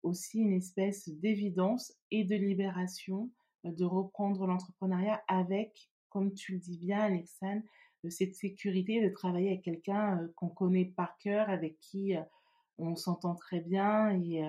aussi 0.03 0.39
une 0.39 0.53
espèce 0.53 1.09
d'évidence 1.09 1.93
et 2.13 2.23
de 2.23 2.37
libération 2.37 3.31
de 3.65 3.85
reprendre 3.85 4.47
l'entrepreneuriat 4.47 5.21
avec, 5.27 5.91
comme 6.17 6.33
tu 6.33 6.53
le 6.53 6.59
dis 6.61 6.79
bien, 6.79 7.01
Alexandre, 7.01 7.61
cette 8.09 8.35
sécurité 8.35 9.07
de 9.07 9.13
travailler 9.13 9.49
avec 9.49 9.65
quelqu'un 9.65 10.27
qu'on 10.35 10.49
connaît 10.49 10.87
par 10.87 11.19
cœur, 11.19 11.51
avec 11.51 11.79
qui 11.79 12.15
on 12.79 12.97
s'entend 12.97 13.35
très 13.35 13.61
bien 13.61 14.19
et 14.19 14.43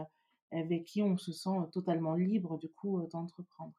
avec 0.54 0.86
qui 0.86 1.02
on 1.02 1.18
se 1.18 1.34
sent 1.34 1.60
totalement 1.74 2.16
libre 2.16 2.58
du 2.58 2.70
coup 2.70 3.06
d'entreprendre. 3.08 3.74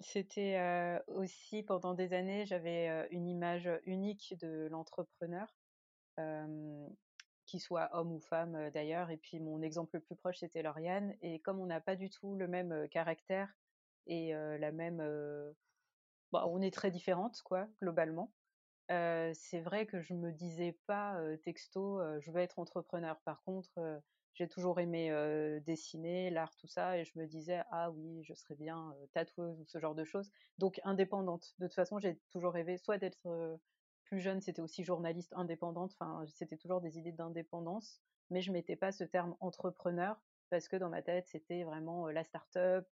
c'était 0.00 1.02
aussi 1.08 1.62
pendant 1.64 1.92
des 1.92 2.14
années, 2.14 2.46
j'avais 2.46 3.06
une 3.10 3.28
image 3.28 3.68
unique 3.84 4.36
de 4.40 4.68
l'entrepreneur, 4.70 5.54
qu'il 7.44 7.60
soit 7.60 7.90
homme 7.92 8.12
ou 8.12 8.20
femme 8.20 8.70
d'ailleurs. 8.70 9.10
Et 9.10 9.18
puis 9.18 9.38
mon 9.38 9.60
exemple 9.60 9.96
le 9.96 10.00
plus 10.00 10.16
proche, 10.16 10.38
c'était 10.38 10.62
Lauriane. 10.62 11.14
Et 11.20 11.40
comme 11.40 11.60
on 11.60 11.66
n'a 11.66 11.82
pas 11.82 11.94
du 11.94 12.08
tout 12.08 12.36
le 12.36 12.48
même 12.48 12.88
caractère 12.88 13.52
et 14.08 14.32
la 14.32 14.72
même 14.72 14.98
bah, 16.32 16.44
on 16.48 16.60
est 16.60 16.74
très 16.74 16.90
différentes, 16.90 17.40
quoi, 17.42 17.68
globalement. 17.80 18.32
c'est 18.88 19.60
vrai 19.60 19.86
que 19.86 20.00
je 20.00 20.14
me 20.14 20.32
disais 20.32 20.78
pas 20.86 21.18
texto, 21.44 22.00
je 22.20 22.30
veux 22.30 22.40
être 22.40 22.58
entrepreneur. 22.58 23.20
Par 23.24 23.42
contre, 23.44 24.02
j'ai 24.34 24.48
toujours 24.48 24.78
aimé 24.80 25.10
dessiner, 25.66 26.30
l'art, 26.30 26.54
tout 26.56 26.68
ça, 26.68 26.98
et 26.98 27.04
je 27.04 27.18
me 27.18 27.26
disais 27.26 27.62
ah 27.70 27.90
oui, 27.90 28.22
je 28.24 28.34
serais 28.34 28.54
bien 28.56 28.94
tatoueuse 29.12 29.60
ou 29.60 29.64
ce 29.66 29.78
genre 29.78 29.94
de 29.94 30.04
choses. 30.04 30.30
Donc 30.58 30.80
indépendante. 30.84 31.54
De 31.58 31.66
toute 31.66 31.74
façon, 31.74 31.98
j'ai 31.98 32.18
toujours 32.30 32.52
rêvé 32.52 32.76
soit 32.78 32.98
d'être 32.98 33.58
plus 34.04 34.20
jeune, 34.20 34.40
c'était 34.40 34.62
aussi 34.62 34.84
journaliste 34.84 35.32
indépendante. 35.36 35.92
Enfin, 35.98 36.24
c'était 36.28 36.56
toujours 36.56 36.80
des 36.80 36.98
idées 36.98 37.12
d'indépendance, 37.12 38.00
mais 38.30 38.40
je 38.40 38.52
mettais 38.52 38.76
pas 38.76 38.92
ce 38.92 39.04
terme 39.04 39.36
entrepreneur 39.40 40.18
parce 40.50 40.68
que 40.68 40.76
dans 40.76 40.88
ma 40.88 41.02
tête, 41.02 41.26
c'était 41.28 41.62
vraiment 41.62 42.08
la 42.08 42.24
start-up 42.24 42.86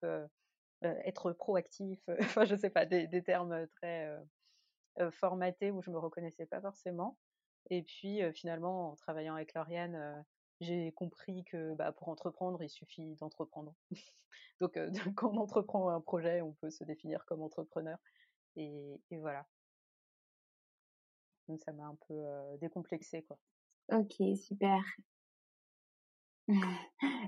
être 0.82 1.32
proactif, 1.32 2.00
euh, 2.08 2.16
enfin 2.20 2.44
je 2.44 2.56
sais 2.56 2.70
pas, 2.70 2.86
des, 2.86 3.22
termes 3.22 3.66
très 3.68 4.08
euh, 5.00 5.10
formatés 5.10 5.70
où 5.70 5.82
je 5.82 5.90
me 5.90 5.98
reconnaissais 5.98 6.46
pas 6.46 6.60
forcément. 6.60 7.18
Et 7.70 7.82
puis 7.82 8.20
finalement, 8.32 8.92
en 8.92 8.96
travaillant 8.96 9.34
avec 9.34 9.52
Lauriane, 9.54 10.24
j'ai 10.60 10.92
compris 10.92 11.44
que 11.44 11.74
bah, 11.74 11.90
pour 11.90 12.08
entreprendre, 12.08 12.62
il 12.62 12.70
suffit 12.70 13.16
d'entreprendre. 13.16 13.74
Donc 14.60 14.78
quand 15.14 15.32
on 15.32 15.38
entreprend 15.38 15.88
un 15.90 16.00
projet, 16.00 16.40
on 16.40 16.52
peut 16.52 16.70
se 16.70 16.84
définir 16.84 17.24
comme 17.26 17.42
entrepreneur. 17.42 17.98
Et, 18.56 19.00
voilà. 19.10 19.46
Donc 21.48 21.60
ça 21.60 21.72
m'a 21.72 21.84
un 21.84 21.98
peu 22.08 22.24
décomplexé 22.60 23.22
quoi. 23.22 23.38
Ok, 23.92 24.14
super. 24.36 24.82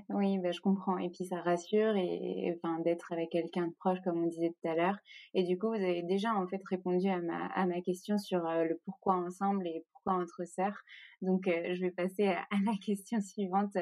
Oui, 0.09 0.37
bah, 0.39 0.51
je 0.51 0.61
comprends 0.61 0.97
et 0.97 1.09
puis 1.09 1.25
ça 1.25 1.41
rassure 1.41 1.95
et 1.95 2.57
d'être 2.83 3.11
avec 3.11 3.29
quelqu'un 3.29 3.67
de 3.67 3.73
proche 3.73 3.99
comme 4.03 4.23
on 4.23 4.27
disait 4.27 4.49
tout 4.49 4.67
à 4.69 4.75
l'heure 4.75 4.97
et 5.33 5.43
du 5.43 5.57
coup, 5.57 5.67
vous 5.67 5.73
avez 5.73 6.03
déjà 6.03 6.33
en 6.33 6.47
fait 6.47 6.61
répondu 6.65 7.07
à 7.09 7.19
ma 7.21 7.47
à 7.47 7.65
ma 7.65 7.81
question 7.81 8.17
sur, 8.17 8.39
le 8.39 8.79
pourquoi 8.85 9.15
ensemble 9.15 9.67
et 9.67 9.83
pourquoi 9.91 10.13
entre 10.13 10.45
sœurs. 10.45 10.77
Donc 11.21 11.43
je 11.47 11.81
vais 11.81 11.91
passer 11.91 12.27
à 12.27 12.47
la 12.65 12.71
question 12.85 13.19
suivante, 13.21 13.73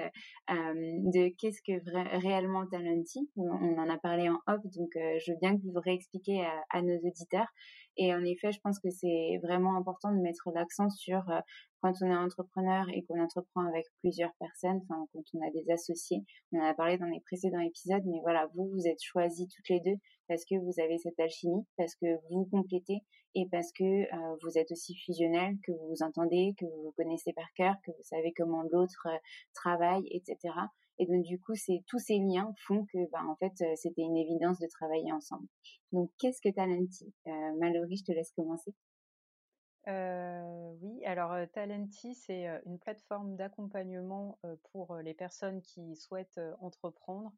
de 0.49 1.29
qu'est-ce 1.37 1.61
que 1.61 1.79
réellement 2.19 2.65
Talenti? 2.67 3.29
On 3.37 3.77
en 3.77 3.89
a 3.89 3.97
parlé 3.97 4.29
en 4.29 4.39
off 4.47 4.61
donc 4.75 4.89
je 4.95 5.31
veux 5.31 5.37
bien 5.39 5.55
que 5.55 5.61
vous 5.61 5.71
vous 5.73 5.81
réexpliquiez 5.81 6.43
à 6.45 6.63
à 6.71 6.81
nos 6.81 6.97
auditeurs 6.97 7.47
et 7.97 8.13
en 8.13 8.23
effet, 8.23 8.51
je 8.51 8.59
pense 8.61 8.79
que 8.79 8.89
c'est 8.89 9.39
vraiment 9.43 9.75
important 9.75 10.11
de 10.11 10.19
mettre 10.19 10.49
l'accent 10.53 10.89
sur 10.89 11.23
quand 11.81 11.93
on 12.01 12.07
est 12.07 12.15
entrepreneur 12.15 12.85
et 12.93 13.03
qu'on 13.03 13.21
entreprend 13.21 13.65
avec 13.67 13.85
plusieurs 13.99 14.33
personnes, 14.39 14.81
enfin 14.83 15.05
quand 15.13 15.23
on 15.33 15.47
a 15.47 15.51
des 15.51 15.69
associés, 15.71 16.23
on 16.51 16.59
en 16.59 16.65
a 16.65 16.73
parlé 16.73 16.97
dans 16.97 17.07
les 17.07 17.21
précédents 17.21 17.59
épisodes, 17.59 18.03
mais 18.05 18.19
voilà, 18.21 18.49
vous 18.55 18.69
vous 18.69 18.87
êtes 18.87 19.01
choisis 19.01 19.47
toutes 19.47 19.69
les 19.69 19.79
deux 19.81 19.97
parce 20.27 20.43
que 20.45 20.55
vous 20.55 20.81
avez 20.81 20.97
cette 20.97 21.19
alchimie, 21.19 21.65
parce 21.77 21.95
que 21.95 22.15
vous 22.29 22.43
vous 22.43 22.49
complétez 22.51 23.01
et 23.35 23.47
parce 23.51 23.71
que 23.71 23.83
euh, 23.83 24.37
vous 24.43 24.57
êtes 24.57 24.71
aussi 24.71 24.95
fusionnel, 24.95 25.55
que 25.63 25.71
vous 25.71 25.89
vous 25.89 26.03
entendez, 26.03 26.53
que 26.57 26.65
vous 26.65 26.83
vous 26.85 26.93
connaissez 26.97 27.33
par 27.33 27.47
cœur, 27.55 27.75
que 27.85 27.91
vous 27.91 28.03
savez 28.03 28.33
comment 28.35 28.63
l'autre 28.71 29.07
euh, 29.07 29.17
travaille, 29.53 30.07
etc. 30.11 30.53
Et 30.99 31.05
donc 31.05 31.23
du 31.23 31.39
coup, 31.39 31.55
c'est 31.55 31.83
tous 31.87 31.99
ces 31.99 32.17
liens 32.17 32.53
font 32.65 32.85
que, 32.85 33.09
bah, 33.11 33.21
en 33.27 33.35
fait, 33.35 33.53
euh, 33.61 33.73
c'était 33.75 34.01
une 34.01 34.17
évidence 34.17 34.59
de 34.59 34.67
travailler 34.67 35.11
ensemble. 35.11 35.47
Donc, 35.91 36.11
qu'est-ce 36.17 36.41
que 36.41 36.53
Talenti 36.53 37.13
euh, 37.27 37.31
je 37.31 38.03
te 38.03 38.11
laisse 38.11 38.31
commencer. 38.31 38.73
Euh, 39.87 40.73
oui, 40.81 41.05
alors 41.05 41.33
Talenti, 41.53 42.13
c'est 42.13 42.45
une 42.65 42.77
plateforme 42.77 43.37
d'accompagnement 43.37 44.37
pour 44.71 44.97
les 44.97 45.13
personnes 45.13 45.61
qui 45.61 45.95
souhaitent 45.95 46.41
entreprendre, 46.59 47.31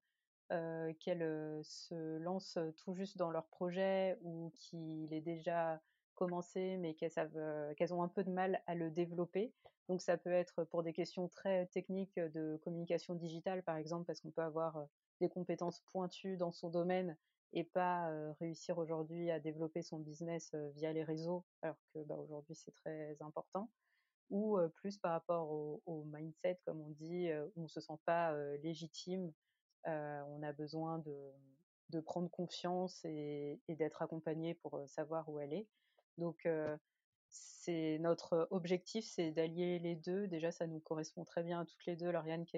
qu'elles 0.50 1.62
se 1.64 2.18
lancent 2.18 2.58
tout 2.78 2.96
juste 2.96 3.18
dans 3.18 3.30
leur 3.30 3.46
projet 3.50 4.18
ou 4.24 4.52
qu'il 4.56 5.14
est 5.14 5.22
déjà 5.22 5.80
commencé 6.20 6.78
mais 6.78 6.94
qu'elles 6.94 7.12
savent 7.12 7.74
qu'elles 7.76 7.94
ont 7.94 8.04
un 8.04 8.10
peu 8.10 8.24
de 8.24 8.30
mal 8.30 8.62
à 8.68 8.76
le 8.76 8.92
développer. 8.92 9.54
Donc 9.88 10.02
ça 10.02 10.18
peut 10.18 10.32
être 10.32 10.66
pour 10.66 10.84
des 10.84 10.94
questions 10.94 11.28
très 11.30 11.66
techniques 11.68 12.20
de 12.20 12.60
communication 12.62 13.16
digitale 13.16 13.64
par 13.64 13.78
exemple 13.78 14.06
parce 14.06 14.20
qu'on 14.20 14.32
peut 14.32 14.44
avoir 14.44 14.86
des 15.22 15.30
compétences 15.30 15.80
pointues 15.92 16.38
dans 16.38 16.52
son 16.52 16.70
domaine 16.70 17.18
et 17.54 17.64
pas 17.64 18.12
réussir 18.40 18.78
aujourd'hui 18.78 19.32
à 19.32 19.40
développer 19.40 19.82
son 19.82 20.00
business 20.00 20.54
via 20.76 20.94
les 20.94 21.04
réseaux, 21.04 21.44
alors 21.62 21.80
que 21.94 22.04
bah, 22.04 22.16
aujourd'hui 22.18 22.56
c'est 22.56 22.76
très 22.76 23.18
important, 23.22 23.70
ou 24.30 24.60
plus 24.76 24.98
par 24.98 25.12
rapport 25.12 25.50
au, 25.52 26.04
mindset, 26.06 26.60
comme 26.66 26.82
on 26.82 26.92
dit, 26.92 27.32
où 27.56 27.64
on 27.64 27.68
se 27.68 27.82
sent 27.82 27.98
pas 28.06 28.36
légitime, 28.58 29.34
on 29.86 30.44
a 30.44 30.52
besoin 30.54 31.00
de, 31.00 32.00
prendre 32.02 32.30
confiance 32.30 33.04
et, 33.06 33.60
d'être 33.68 34.02
accompagné 34.02 34.54
pour 34.54 34.80
savoir 34.88 35.28
où 35.30 35.40
est. 35.40 35.68
Donc 36.20 36.48
c'est 37.30 37.98
notre 38.00 38.48
objectif, 38.52 39.06
c'est 39.06 39.32
d'allier 39.32 39.80
les 39.80 39.96
deux. 39.96 40.28
Déjà, 40.28 40.52
ça 40.52 40.68
nous 40.68 40.80
correspond 40.80 41.26
très 41.26 41.44
bien 41.44 41.62
à 41.62 41.66
toutes 41.66 41.86
les 41.86 41.96
deux. 41.96 42.12
Lauriane, 42.12 42.46
qui 42.46 42.58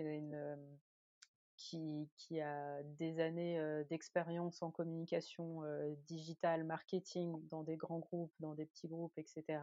qui, 2.17 2.41
a 2.41 2.81
des 2.83 3.19
années 3.19 3.83
d'expérience 3.89 4.61
en 4.61 4.71
communication 4.71 5.61
digitale, 6.07 6.63
marketing, 6.63 7.35
dans 7.49 7.63
des 7.63 7.77
grands 7.77 7.99
groupes, 7.99 8.33
dans 8.39 8.55
des 8.55 8.65
petits 8.65 8.87
groupes, 8.87 9.13
etc. 9.17 9.59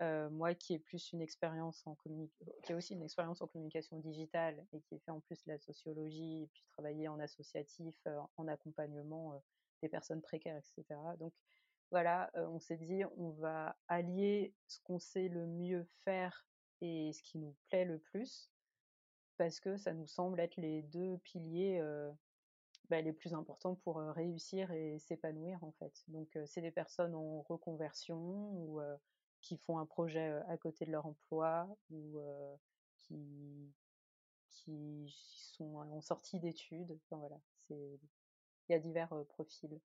moi 0.00 0.54
qui 0.54 0.74
ai 0.74 0.78
plus 0.78 1.12
une 1.12 1.22
expérience 1.22 1.86
en 1.86 1.96
qui 2.64 2.74
aussi 2.74 2.94
une 2.94 3.02
expérience 3.02 3.40
en 3.42 3.46
communication 3.46 3.98
digitale 3.98 4.66
et 4.72 4.80
qui 4.80 4.96
ai 4.96 4.98
fait 4.98 5.12
en 5.12 5.20
plus 5.20 5.40
la 5.46 5.58
sociologie 5.58 6.42
et 6.42 6.46
puis 6.52 6.64
travaillé 6.72 7.06
en 7.08 7.20
associatif, 7.20 7.94
en 8.36 8.48
accompagnement 8.48 9.40
des 9.82 9.88
personnes 9.88 10.22
précaires, 10.22 10.56
etc. 10.56 10.98
Donc 11.18 11.32
voilà, 11.94 12.28
on 12.34 12.58
s'est 12.58 12.76
dit 12.76 13.04
on 13.18 13.30
va 13.30 13.76
allier 13.86 14.52
ce 14.66 14.80
qu'on 14.80 14.98
sait 14.98 15.28
le 15.28 15.46
mieux 15.46 15.86
faire 16.04 16.44
et 16.80 17.12
ce 17.12 17.22
qui 17.22 17.38
nous 17.38 17.54
plaît 17.68 17.84
le 17.84 18.00
plus 18.00 18.50
parce 19.36 19.60
que 19.60 19.76
ça 19.76 19.94
nous 19.94 20.08
semble 20.08 20.40
être 20.40 20.56
les 20.56 20.82
deux 20.82 21.18
piliers 21.18 21.80
bah, 22.90 23.00
les 23.00 23.12
plus 23.12 23.32
importants 23.32 23.76
pour 23.76 23.98
réussir 23.98 24.72
et 24.72 24.98
s'épanouir 24.98 25.62
en 25.62 25.70
fait. 25.70 26.02
Donc 26.08 26.36
c'est 26.46 26.62
des 26.62 26.72
personnes 26.72 27.14
en 27.14 27.42
reconversion 27.42 28.18
ou 28.18 28.80
qui 29.40 29.56
font 29.56 29.78
un 29.78 29.86
projet 29.86 30.42
à 30.48 30.56
côté 30.56 30.86
de 30.86 30.90
leur 30.90 31.06
emploi 31.06 31.68
ou 31.90 32.18
qui 33.02 33.72
qui 34.48 35.14
sont 35.54 35.76
en 35.76 36.00
sortie 36.00 36.40
d'études. 36.40 36.98
Voilà, 37.12 37.40
c'est 37.68 38.00
il 38.68 38.72
y 38.72 38.74
a 38.74 38.80
divers 38.80 39.14
profils. 39.28 39.78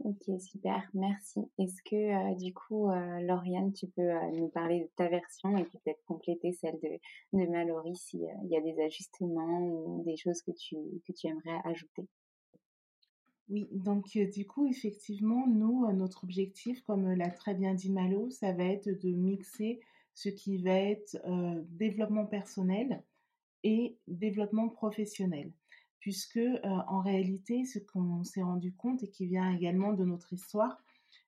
Ok, 0.00 0.24
super, 0.40 0.90
merci. 0.94 1.40
Est-ce 1.58 1.80
que 1.84 2.36
du 2.36 2.52
coup, 2.52 2.88
Lauriane, 3.20 3.72
tu 3.72 3.86
peux 3.86 4.10
nous 4.32 4.48
parler 4.48 4.80
de 4.80 4.90
ta 4.96 5.08
version 5.08 5.56
et 5.56 5.64
peut-être 5.64 6.02
compléter 6.06 6.52
celle 6.52 6.78
de, 6.80 6.98
de 7.32 7.94
s'il 7.94 8.28
y 8.44 8.56
a 8.56 8.60
des 8.60 8.80
ajustements 8.80 9.60
ou 9.60 10.02
des 10.04 10.16
choses 10.16 10.42
que 10.42 10.50
tu, 10.50 10.76
que 11.06 11.12
tu 11.12 11.28
aimerais 11.28 11.60
ajouter? 11.64 12.08
Oui, 13.48 13.68
donc 13.70 14.06
du 14.34 14.46
coup, 14.46 14.66
effectivement, 14.66 15.46
nous, 15.46 15.90
notre 15.92 16.24
objectif, 16.24 16.82
comme 16.82 17.12
l'a 17.12 17.30
très 17.30 17.54
bien 17.54 17.74
dit 17.74 17.92
Malo, 17.92 18.28
ça 18.30 18.52
va 18.52 18.64
être 18.64 18.88
de 18.88 19.10
mixer 19.10 19.80
ce 20.14 20.28
qui 20.30 20.58
va 20.58 20.74
être 20.74 21.16
développement 21.68 22.26
personnel 22.26 23.02
et 23.62 23.96
développement 24.08 24.68
professionnel 24.68 25.52
puisque 26.02 26.40
en 26.64 27.00
réalité, 27.00 27.64
ce 27.64 27.78
qu'on 27.78 28.24
s'est 28.24 28.42
rendu 28.42 28.74
compte 28.74 29.04
et 29.04 29.08
qui 29.08 29.26
vient 29.26 29.52
également 29.52 29.92
de 29.92 30.04
notre 30.04 30.32
histoire, 30.32 30.82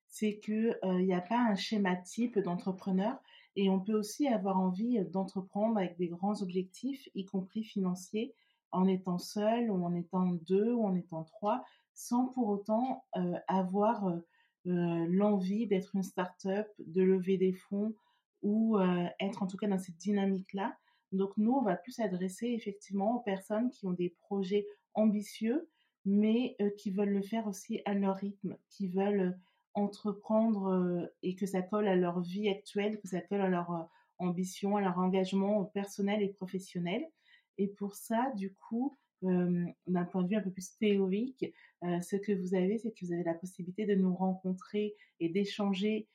c'est 0.09 0.37
qu'il 0.39 0.77
n'y 0.83 1.13
a 1.13 1.21
pas 1.21 1.39
un 1.39 1.55
schéma 1.55 1.95
type 1.95 2.37
d'entrepreneur 2.39 3.17
et 3.55 3.69
on 3.69 3.79
peut 3.79 3.93
aussi 3.93 4.27
avoir 4.27 4.59
envie 4.59 4.99
d'entreprendre 5.05 5.77
avec 5.77 5.97
des 5.97 6.09
grands 6.09 6.41
objectifs, 6.41 7.07
y 7.15 7.23
compris 7.23 7.63
financiers, 7.63 8.35
en 8.71 8.85
étant 8.85 9.17
seul 9.17 9.71
ou 9.71 9.85
en 9.85 9.95
étant 9.95 10.33
deux 10.45 10.73
ou 10.73 10.85
en 10.85 10.93
étant 10.93 11.23
trois, 11.23 11.63
sans 11.93 12.25
pour 12.25 12.49
autant 12.49 13.05
avoir 13.47 14.11
l'envie 14.65 15.67
d'être 15.67 15.95
une 15.95 16.03
start-up, 16.03 16.67
de 16.79 17.01
lever 17.01 17.37
des 17.37 17.53
fonds 17.53 17.93
ou 18.41 18.77
être 19.21 19.41
en 19.41 19.47
tout 19.47 19.55
cas 19.55 19.67
dans 19.67 19.79
cette 19.79 19.95
dynamique-là. 19.95 20.75
Donc 21.15 21.31
nous, 21.37 21.53
on 21.53 21.63
va 21.63 21.75
plus 21.75 21.93
s'adresser 21.93 22.47
effectivement 22.47 23.17
aux 23.17 23.21
personnes 23.21 23.69
qui 23.69 23.85
ont 23.85 23.93
des 23.93 24.15
projets 24.21 24.65
ambitieux, 24.93 25.69
mais 26.05 26.55
qui 26.77 26.91
veulent 26.91 27.09
le 27.09 27.21
faire 27.21 27.47
aussi 27.47 27.81
à 27.85 27.93
leur 27.93 28.15
rythme, 28.17 28.57
qui 28.69 28.87
veulent 28.87 29.37
entreprendre 29.73 31.09
et 31.23 31.35
que 31.35 31.45
ça 31.45 31.61
colle 31.61 31.87
à 31.87 31.95
leur 31.95 32.21
vie 32.21 32.47
actuelle, 32.49 32.99
que 32.99 33.07
ça 33.07 33.21
colle 33.21 33.41
à 33.41 33.49
leur 33.49 33.89
ambition, 34.19 34.77
à 34.77 34.81
leur 34.81 34.97
engagement 34.97 35.65
personnel 35.65 36.21
et 36.21 36.29
professionnel. 36.29 37.03
Et 37.57 37.67
pour 37.67 37.95
ça, 37.95 38.31
du 38.35 38.53
coup, 38.53 38.95
d'un 39.21 40.05
point 40.11 40.23
de 40.23 40.27
vue 40.29 40.35
un 40.35 40.41
peu 40.41 40.51
plus 40.51 40.77
théorique, 40.77 41.45
ce 41.81 42.15
que 42.15 42.31
vous 42.33 42.53
avez, 42.53 42.77
c'est 42.77 42.91
que 42.91 43.05
vous 43.05 43.13
avez 43.13 43.23
la 43.23 43.33
possibilité 43.33 43.85
de 43.85 43.95
nous 43.95 44.15
rencontrer 44.15 44.95
et 45.19 45.29
d'échanger 45.29 46.07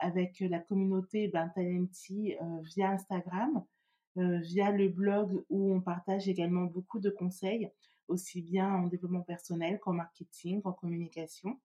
avec 0.00 0.40
la 0.40 0.58
communauté 0.58 1.28
ben, 1.28 1.48
Talenti 1.54 2.34
via 2.62 2.90
Instagram. 2.90 3.64
Euh, 4.18 4.38
via 4.40 4.72
le 4.72 4.88
blog 4.88 5.44
où 5.48 5.72
on 5.72 5.80
partage 5.80 6.28
également 6.28 6.64
beaucoup 6.64 6.98
de 6.98 7.08
conseils, 7.08 7.70
aussi 8.08 8.42
bien 8.42 8.68
en 8.68 8.88
développement 8.88 9.20
personnel 9.20 9.78
qu'en 9.78 9.92
marketing, 9.92 10.60
qu'en 10.60 10.72
communication. 10.72 11.60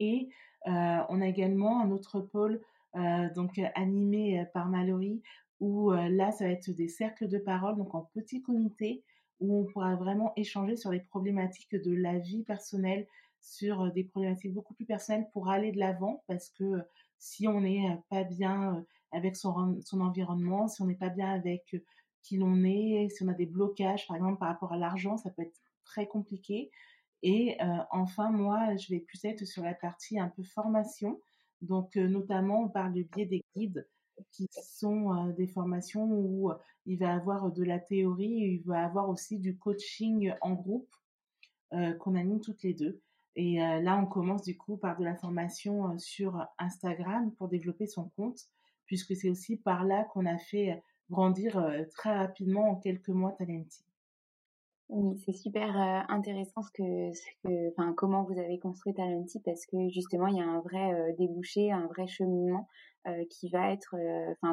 Et 0.00 0.30
euh, 0.68 0.98
on 1.10 1.20
a 1.20 1.26
également 1.26 1.82
un 1.82 1.90
autre 1.90 2.20
pôle 2.20 2.62
euh, 2.94 3.28
donc 3.34 3.60
animé 3.74 4.46
par 4.54 4.68
Mallory 4.68 5.22
où 5.60 5.90
là 5.90 6.32
ça 6.32 6.44
va 6.44 6.50
être 6.50 6.70
des 6.70 6.88
cercles 6.88 7.28
de 7.28 7.38
parole 7.38 7.76
donc 7.76 7.94
en 7.94 8.02
petit 8.12 8.42
comité 8.42 9.02
où 9.40 9.58
on 9.58 9.64
pourra 9.64 9.96
vraiment 9.96 10.32
échanger 10.36 10.76
sur 10.76 10.90
les 10.90 11.00
problématiques 11.00 11.74
de 11.74 11.94
la 11.94 12.18
vie 12.18 12.42
personnelle, 12.42 13.06
sur 13.40 13.90
des 13.92 14.04
problématiques 14.04 14.52
beaucoup 14.52 14.74
plus 14.74 14.84
personnelles 14.86 15.28
pour 15.32 15.48
aller 15.50 15.72
de 15.72 15.78
l'avant 15.78 16.22
parce 16.26 16.50
que 16.50 16.82
si 17.18 17.48
on 17.48 17.60
n'est 17.60 17.98
pas 18.08 18.24
bien 18.24 18.84
avec 19.16 19.34
son, 19.34 19.80
environnement, 19.92 20.68
si 20.68 20.82
on 20.82 20.86
n'est 20.86 20.94
pas 20.94 21.08
bien 21.08 21.32
avec 21.32 21.74
qui 22.22 22.36
l'on 22.36 22.62
est, 22.64 23.08
si 23.08 23.22
on 23.22 23.28
a 23.28 23.34
des 23.34 23.46
blocages, 23.46 24.06
par 24.06 24.16
exemple, 24.16 24.38
par 24.38 24.48
rapport 24.48 24.72
à 24.72 24.76
l'argent, 24.76 25.16
ça 25.16 25.30
peut 25.30 25.42
être 25.42 25.58
très 25.84 26.06
compliqué. 26.06 26.70
Et 27.22 27.56
enfin, 27.90 28.30
moi, 28.30 28.76
je 28.76 28.92
vais 28.92 29.00
plus 29.00 29.24
être 29.24 29.44
sur 29.46 29.62
la 29.62 29.74
partie 29.74 30.18
un 30.18 30.28
peu 30.28 30.42
formation. 30.42 31.20
Donc, 31.62 31.96
notamment 31.96 32.68
par 32.68 32.90
le 32.90 33.04
biais 33.04 33.26
des 33.26 33.42
guides 33.56 33.88
qui 34.32 34.46
sont 34.50 35.28
des 35.36 35.46
formations 35.46 36.06
où 36.10 36.52
il 36.84 36.98
va 36.98 37.14
avoir 37.14 37.50
de 37.50 37.64
la 37.64 37.78
théorie, 37.78 38.60
il 38.60 38.62
va 38.64 38.84
avoir 38.84 39.08
aussi 39.08 39.38
du 39.38 39.56
coaching 39.56 40.32
en 40.42 40.52
groupe 40.52 40.90
qu'on 41.70 42.14
anime 42.14 42.40
toutes 42.40 42.62
les 42.62 42.74
deux. 42.74 43.00
Et 43.36 43.58
là, 43.58 43.98
on 44.02 44.06
commence 44.06 44.42
du 44.42 44.56
coup 44.56 44.76
par 44.76 44.98
de 44.98 45.04
la 45.04 45.14
formation 45.14 45.98
sur 45.98 46.44
Instagram 46.58 47.32
pour 47.32 47.48
développer 47.48 47.86
son 47.86 48.10
compte, 48.16 48.40
puisque 48.86 49.14
c'est 49.14 49.28
aussi 49.28 49.56
par 49.56 49.84
là 49.84 50.04
qu'on 50.12 50.26
a 50.26 50.38
fait 50.38 50.82
grandir 51.10 51.62
très 51.94 52.16
rapidement 52.16 52.70
en 52.70 52.76
quelques 52.76 53.08
mois 53.08 53.32
Talenti. 53.32 53.84
Oui, 54.88 55.18
c'est 55.24 55.32
super 55.32 55.76
intéressant 56.08 56.62
ce 56.62 56.70
que, 56.70 57.92
comment 57.94 58.22
vous 58.22 58.38
avez 58.38 58.58
construit 58.58 58.94
Talenti 58.94 59.40
parce 59.44 59.66
que 59.66 59.88
justement 59.88 60.28
il 60.28 60.36
y 60.36 60.40
a 60.40 60.46
un 60.46 60.60
vrai 60.60 61.14
débouché, 61.18 61.72
un 61.72 61.86
vrai 61.88 62.06
cheminement 62.06 62.68
qui 63.30 63.48
va 63.50 63.72
être, 63.72 63.96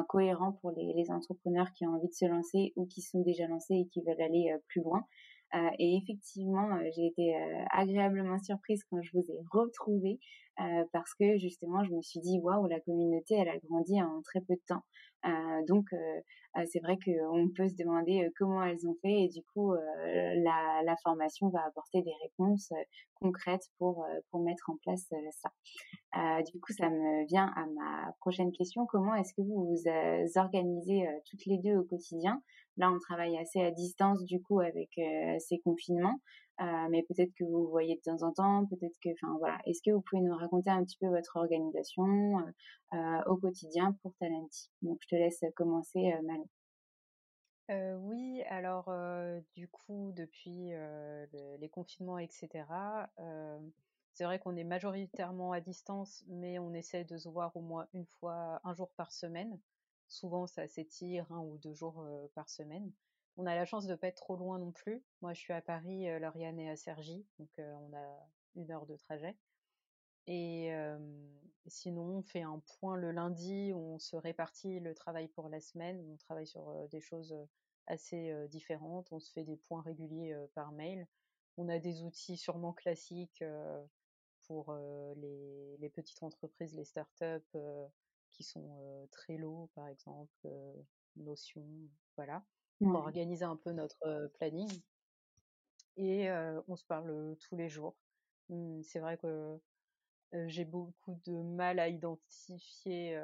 cohérent 0.08 0.52
pour 0.60 0.72
les, 0.72 0.92
les, 0.94 1.10
entrepreneurs 1.10 1.72
qui 1.72 1.86
ont 1.86 1.94
envie 1.94 2.08
de 2.08 2.14
se 2.14 2.26
lancer 2.26 2.72
ou 2.76 2.86
qui 2.86 3.00
sont 3.00 3.20
déjà 3.20 3.46
lancés 3.46 3.74
et 3.74 3.86
qui 3.86 4.02
veulent 4.02 4.20
aller 4.20 4.54
plus 4.68 4.82
loin. 4.82 5.04
Euh, 5.54 5.70
et 5.78 5.96
effectivement, 5.96 6.76
euh, 6.76 6.90
j'ai 6.96 7.06
été 7.06 7.36
euh, 7.36 7.64
agréablement 7.70 8.38
surprise 8.38 8.82
quand 8.90 9.00
je 9.02 9.10
vous 9.12 9.24
ai 9.30 9.38
retrouvé 9.52 10.18
parce 10.92 11.12
que 11.14 11.36
justement, 11.36 11.82
je 11.82 11.90
me 11.90 12.00
suis 12.00 12.20
dit 12.20 12.38
waouh, 12.40 12.68
la 12.68 12.78
communauté, 12.78 13.34
elle 13.34 13.48
a 13.48 13.58
grandi 13.58 14.00
en 14.00 14.22
très 14.22 14.40
peu 14.40 14.54
de 14.54 14.62
temps. 14.68 14.84
donc, 15.66 15.86
c'est 16.70 16.78
vrai 16.78 16.96
qu'on 17.04 17.48
peut 17.56 17.68
se 17.68 17.74
demander 17.74 18.30
comment 18.38 18.62
elles 18.62 18.86
ont 18.86 18.94
fait 19.02 19.24
et 19.24 19.28
du 19.28 19.42
coup, 19.52 19.74
la, 19.74 20.80
la, 20.84 20.96
formation 21.02 21.48
va 21.48 21.64
apporter 21.66 22.02
des 22.02 22.14
réponses 22.22 22.72
concrètes 23.14 23.68
pour 23.78 24.06
pour 24.30 24.44
mettre 24.44 24.70
en 24.70 24.76
place 24.76 25.12
ça. 25.42 25.50
du 26.44 26.60
coup, 26.60 26.72
ça 26.72 26.88
me 26.88 27.26
vient 27.26 27.52
à 27.56 27.66
ma 27.66 28.12
prochaine 28.20 28.52
question. 28.52 28.86
Comment 28.86 29.16
est-ce 29.16 29.34
que 29.34 29.42
vous 29.42 29.74
vous 29.74 30.38
organisez 30.38 31.04
toutes 31.28 31.46
les 31.46 31.58
deux 31.58 31.78
au 31.78 31.82
quotidien 31.82 32.40
Là, 32.76 32.90
on 32.90 32.98
travaille 32.98 33.38
assez 33.38 33.60
à 33.60 33.70
distance 33.70 34.24
du 34.24 34.42
coup 34.42 34.60
avec 34.60 34.90
euh, 34.98 35.36
ces 35.38 35.60
confinements, 35.60 36.20
euh, 36.60 36.88
mais 36.90 37.04
peut-être 37.04 37.32
que 37.38 37.44
vous 37.44 37.68
voyez 37.68 37.96
de 37.96 38.00
temps 38.00 38.26
en 38.26 38.32
temps, 38.32 38.66
peut-être 38.66 38.96
que, 39.02 39.10
enfin 39.10 39.36
voilà. 39.38 39.58
Est-ce 39.66 39.80
que 39.84 39.92
vous 39.92 40.02
pouvez 40.02 40.22
nous 40.22 40.36
raconter 40.36 40.70
un 40.70 40.82
petit 40.84 40.96
peu 40.98 41.06
votre 41.06 41.36
organisation 41.36 42.38
euh, 42.92 43.22
au 43.26 43.36
quotidien 43.36 43.96
pour 44.02 44.14
Talenti? 44.16 44.70
Donc, 44.82 44.98
je 45.02 45.08
te 45.08 45.14
laisse 45.14 45.44
commencer, 45.54 46.14
Malou. 46.24 46.48
Oui, 48.02 48.42
alors 48.50 48.92
du 49.54 49.68
coup, 49.68 50.12
depuis 50.14 50.72
les 51.32 51.68
confinements, 51.70 52.18
etc., 52.18 52.64
c'est 54.12 54.24
vrai 54.24 54.38
qu'on 54.38 54.54
est 54.56 54.64
majoritairement 54.64 55.52
à 55.52 55.60
distance, 55.60 56.24
mais 56.28 56.58
on 56.58 56.72
essaie 56.72 57.04
de 57.04 57.16
se 57.16 57.28
voir 57.28 57.56
au 57.56 57.60
moins 57.60 57.86
une 57.94 58.06
fois, 58.06 58.60
un 58.62 58.74
jour 58.74 58.90
par 58.96 59.10
semaine. 59.12 59.58
Souvent, 60.14 60.46
ça 60.46 60.68
s'étire 60.68 61.26
un 61.32 61.40
ou 61.40 61.58
deux 61.58 61.74
jours 61.74 62.06
par 62.34 62.48
semaine. 62.48 62.92
On 63.36 63.46
a 63.46 63.56
la 63.56 63.64
chance 63.64 63.84
de 63.86 63.90
ne 63.90 63.96
pas 63.96 64.06
être 64.06 64.22
trop 64.22 64.36
loin 64.36 64.60
non 64.60 64.70
plus. 64.70 65.02
Moi, 65.22 65.34
je 65.34 65.40
suis 65.40 65.52
à 65.52 65.60
Paris, 65.60 66.06
Lauriane 66.20 66.60
est 66.60 66.70
à 66.70 66.76
Cergy, 66.76 67.26
donc 67.40 67.50
on 67.58 67.92
a 67.96 68.28
une 68.54 68.70
heure 68.70 68.86
de 68.86 68.96
trajet. 68.96 69.36
Et 70.28 70.72
sinon, 71.66 72.18
on 72.18 72.22
fait 72.22 72.42
un 72.42 72.62
point 72.78 72.94
le 72.94 73.10
lundi 73.10 73.72
on 73.74 73.98
se 73.98 74.14
répartit 74.14 74.78
le 74.78 74.94
travail 74.94 75.26
pour 75.26 75.48
la 75.48 75.60
semaine. 75.60 76.00
On 76.08 76.16
travaille 76.16 76.46
sur 76.46 76.88
des 76.90 77.00
choses 77.00 77.34
assez 77.88 78.32
différentes. 78.50 79.10
On 79.10 79.18
se 79.18 79.32
fait 79.32 79.42
des 79.42 79.56
points 79.56 79.82
réguliers 79.82 80.36
par 80.54 80.70
mail. 80.70 81.08
On 81.56 81.68
a 81.68 81.80
des 81.80 82.04
outils 82.04 82.36
sûrement 82.36 82.72
classiques 82.72 83.42
pour 84.46 84.72
les, 85.16 85.90
petites 85.92 86.22
entreprises, 86.22 86.72
les 86.76 86.84
startups, 86.84 87.58
qui 88.34 88.42
sont 88.42 89.08
très 89.10 89.36
Trello 89.36 89.70
par 89.74 89.88
exemple, 89.88 90.48
Notion, 91.16 91.64
voilà, 92.16 92.44
pour 92.80 92.94
organiser 92.94 93.44
un 93.44 93.56
peu 93.56 93.72
notre 93.72 94.30
planning. 94.38 94.70
Et 95.96 96.28
on 96.68 96.76
se 96.76 96.84
parle 96.84 97.36
tous 97.38 97.56
les 97.56 97.68
jours. 97.68 97.96
Mmh, 98.48 98.82
c'est 98.82 98.98
vrai 98.98 99.16
que 99.16 99.58
j'ai 100.46 100.64
beaucoup 100.64 101.14
de 101.24 101.32
mal 101.42 101.78
à 101.78 101.88
identifier. 101.88 103.18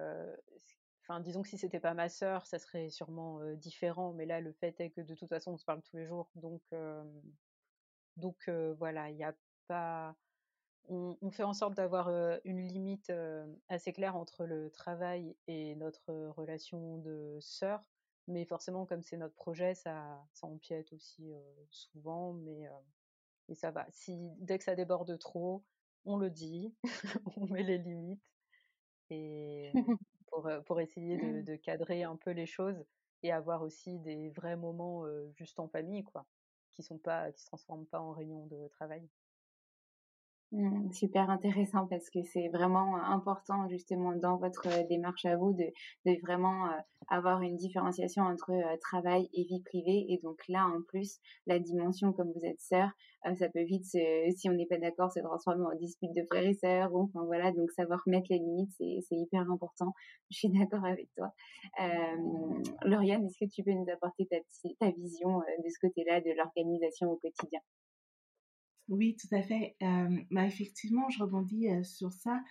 Enfin, 1.03 1.21
disons 1.21 1.43
que 1.43 1.49
si 1.49 1.59
c'était 1.59 1.81
pas 1.81 1.95
ma 1.95 2.09
sœur, 2.09 2.47
ça 2.47 2.61
serait 2.61 2.89
sûrement 2.91 3.41
différent. 3.55 4.13
Mais 4.13 4.27
là, 4.27 4.41
le 4.41 4.53
fait 4.53 4.81
est 4.81 4.91
que 4.91 5.01
de 5.01 5.15
toute 5.15 5.29
façon, 5.29 5.53
on 5.53 5.57
se 5.59 5.65
parle 5.65 5.83
tous 5.83 5.97
les 5.97 6.07
jours. 6.07 6.31
Donc, 6.37 6.63
donc 8.17 8.49
voilà, 8.49 9.11
il 9.11 9.17
n'y 9.17 9.25
a 9.25 9.35
pas 9.67 10.17
on, 10.91 11.31
fait 11.31 11.45
en 11.45 11.55
sorte 11.55 11.75
d'avoir 11.75 12.09
une 12.45 12.67
limite 12.67 13.13
assez 13.69 13.93
claire 13.93 14.17
entre 14.17 14.45
le 14.45 14.71
travail 14.71 15.37
et 15.47 15.75
notre 15.77 16.13
relation 16.37 16.99
de 16.99 17.39
sœur. 17.41 17.83
Mais 18.27 18.45
forcément, 18.45 18.87
comme 18.87 19.03
c'est 19.03 19.17
notre 19.17 19.35
projet, 19.35 19.75
ça, 19.75 20.23
ça 20.33 20.47
empiète 20.47 20.93
aussi 20.93 21.33
souvent. 21.71 22.33
Mais 22.33 22.69
et 23.49 23.55
ça 23.55 23.71
va. 23.71 23.87
Si 23.91 24.31
dès 24.39 24.59
que 24.59 24.65
ça 24.65 24.75
déborde 24.75 25.17
trop, 25.19 25.65
on 26.05 26.17
le 26.17 26.31
dit, 26.31 26.75
on 27.37 27.47
met 27.47 27.63
les 27.63 27.79
limites 27.79 28.33
et 29.11 29.73
pour, 30.29 30.49
pour 30.67 30.81
essayer 30.81 31.17
de, 31.17 31.43
de, 31.43 31.57
cadrer 31.57 32.05
un 32.05 32.17
peu 32.17 32.31
les 32.31 32.47
choses 32.47 32.85
et 33.23 33.33
avoir 33.33 33.63
aussi 33.63 33.99
des 33.99 34.31
vrais 34.31 34.57
moments 34.57 35.05
juste 35.35 35.59
en 35.59 35.69
famille, 35.69 36.05
quoi, 36.05 36.27
qui 36.73 36.83
sont 36.83 36.99
pas, 36.99 37.31
qui 37.33 37.43
se 37.43 37.47
transforment 37.47 37.87
pas 37.87 38.01
en 38.01 38.13
réunion 38.13 38.47
de 38.47 38.69
travail. 38.69 39.09
Mmh, 40.53 40.93
super 40.93 41.31
intéressant 41.31 41.87
parce 41.87 42.11
que 42.11 42.25
c'est 42.25 42.49
vraiment 42.49 42.97
important 42.97 43.69
justement 43.69 44.17
dans 44.17 44.37
votre 44.37 44.67
démarche 44.89 45.25
à 45.25 45.37
vous 45.37 45.53
de, 45.53 45.67
de 46.07 46.21
vraiment 46.23 46.69
avoir 47.07 47.41
une 47.43 47.57
différenciation 47.57 48.25
entre 48.25 48.51
travail 48.81 49.29
et 49.33 49.45
vie 49.45 49.63
privée 49.63 50.07
et 50.09 50.19
donc 50.25 50.41
là 50.49 50.67
en 50.67 50.83
plus 50.83 51.21
la 51.47 51.61
dimension 51.61 52.13
comme 52.13 52.33
vous 52.33 52.45
êtes 52.45 52.61
sœur 52.61 52.91
ça 53.39 53.49
peut 53.49 53.63
vite 53.63 53.85
si 53.85 54.49
on 54.49 54.55
n'est 54.55 54.67
pas 54.67 54.79
d'accord 54.79 55.13
se 55.13 55.21
transformer 55.21 55.67
en 55.67 55.77
dispute 55.77 56.13
de 56.17 56.25
frères 56.29 56.47
et 56.47 56.55
sœurs 56.55 56.93
ou 56.93 57.03
enfin 57.05 57.25
voilà 57.27 57.53
donc 57.53 57.71
savoir 57.71 58.03
mettre 58.07 58.27
les 58.31 58.39
limites 58.39 58.73
c'est 58.77 59.17
hyper 59.17 59.49
important. 59.53 59.95
Je 60.31 60.39
suis 60.39 60.49
d'accord 60.49 60.85
avec 60.85 61.09
toi. 61.17 61.33
Euh, 61.81 62.63
Lauriane 62.83 63.25
est-ce 63.25 63.39
que 63.39 63.49
tu 63.49 63.63
peux 63.63 63.73
nous 63.73 63.87
apporter 63.93 64.27
ta, 64.27 64.37
ta 64.81 64.91
vision 64.91 65.39
de 65.39 65.69
ce 65.69 65.79
côté-là 65.87 66.21
de 66.21 66.31
l'organisation 66.37 67.09
au 67.13 67.17
quotidien? 67.19 67.61
Oui, 68.91 69.17
tout 69.17 69.35
à 69.35 69.43
fait. 69.43 69.77
bah, 70.31 70.45
effectivement, 70.47 71.09
je 71.11 71.23
rebondis 71.23 71.69
sur 71.85 72.13
ça. 72.13 72.43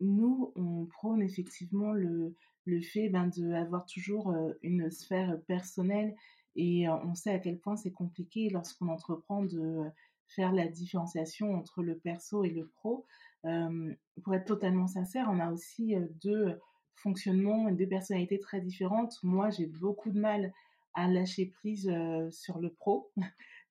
nous, 0.00 0.52
on 0.56 0.86
prône 0.86 1.22
effectivement 1.22 1.92
le, 1.92 2.34
le 2.64 2.80
fait 2.80 3.08
ben, 3.08 3.30
d'avoir 3.36 3.86
toujours 3.86 4.34
une 4.62 4.90
sphère 4.90 5.40
personnelle 5.46 6.14
et 6.56 6.88
on 6.88 7.14
sait 7.14 7.30
à 7.30 7.38
quel 7.38 7.58
point 7.58 7.76
c'est 7.76 7.92
compliqué 7.92 8.50
lorsqu'on 8.50 8.88
entreprend 8.88 9.44
de 9.44 9.84
faire 10.26 10.52
la 10.52 10.66
différenciation 10.66 11.54
entre 11.54 11.82
le 11.82 11.96
perso 11.96 12.44
et 12.44 12.50
le 12.50 12.66
pro. 12.66 13.06
pour 13.42 14.34
être 14.34 14.44
totalement 14.44 14.88
sincère, 14.88 15.28
on 15.30 15.38
a 15.38 15.52
aussi 15.52 15.94
deux 16.22 16.58
fonctionnements, 16.96 17.70
deux 17.70 17.86
personnalités 17.86 18.40
très 18.40 18.60
différentes. 18.60 19.14
Moi, 19.22 19.50
j'ai 19.50 19.66
beaucoup 19.66 20.10
de 20.10 20.18
mal 20.18 20.52
à 20.94 21.06
lâcher 21.06 21.46
prise 21.46 21.90
sur 22.30 22.58
le 22.58 22.70
pro 22.70 23.12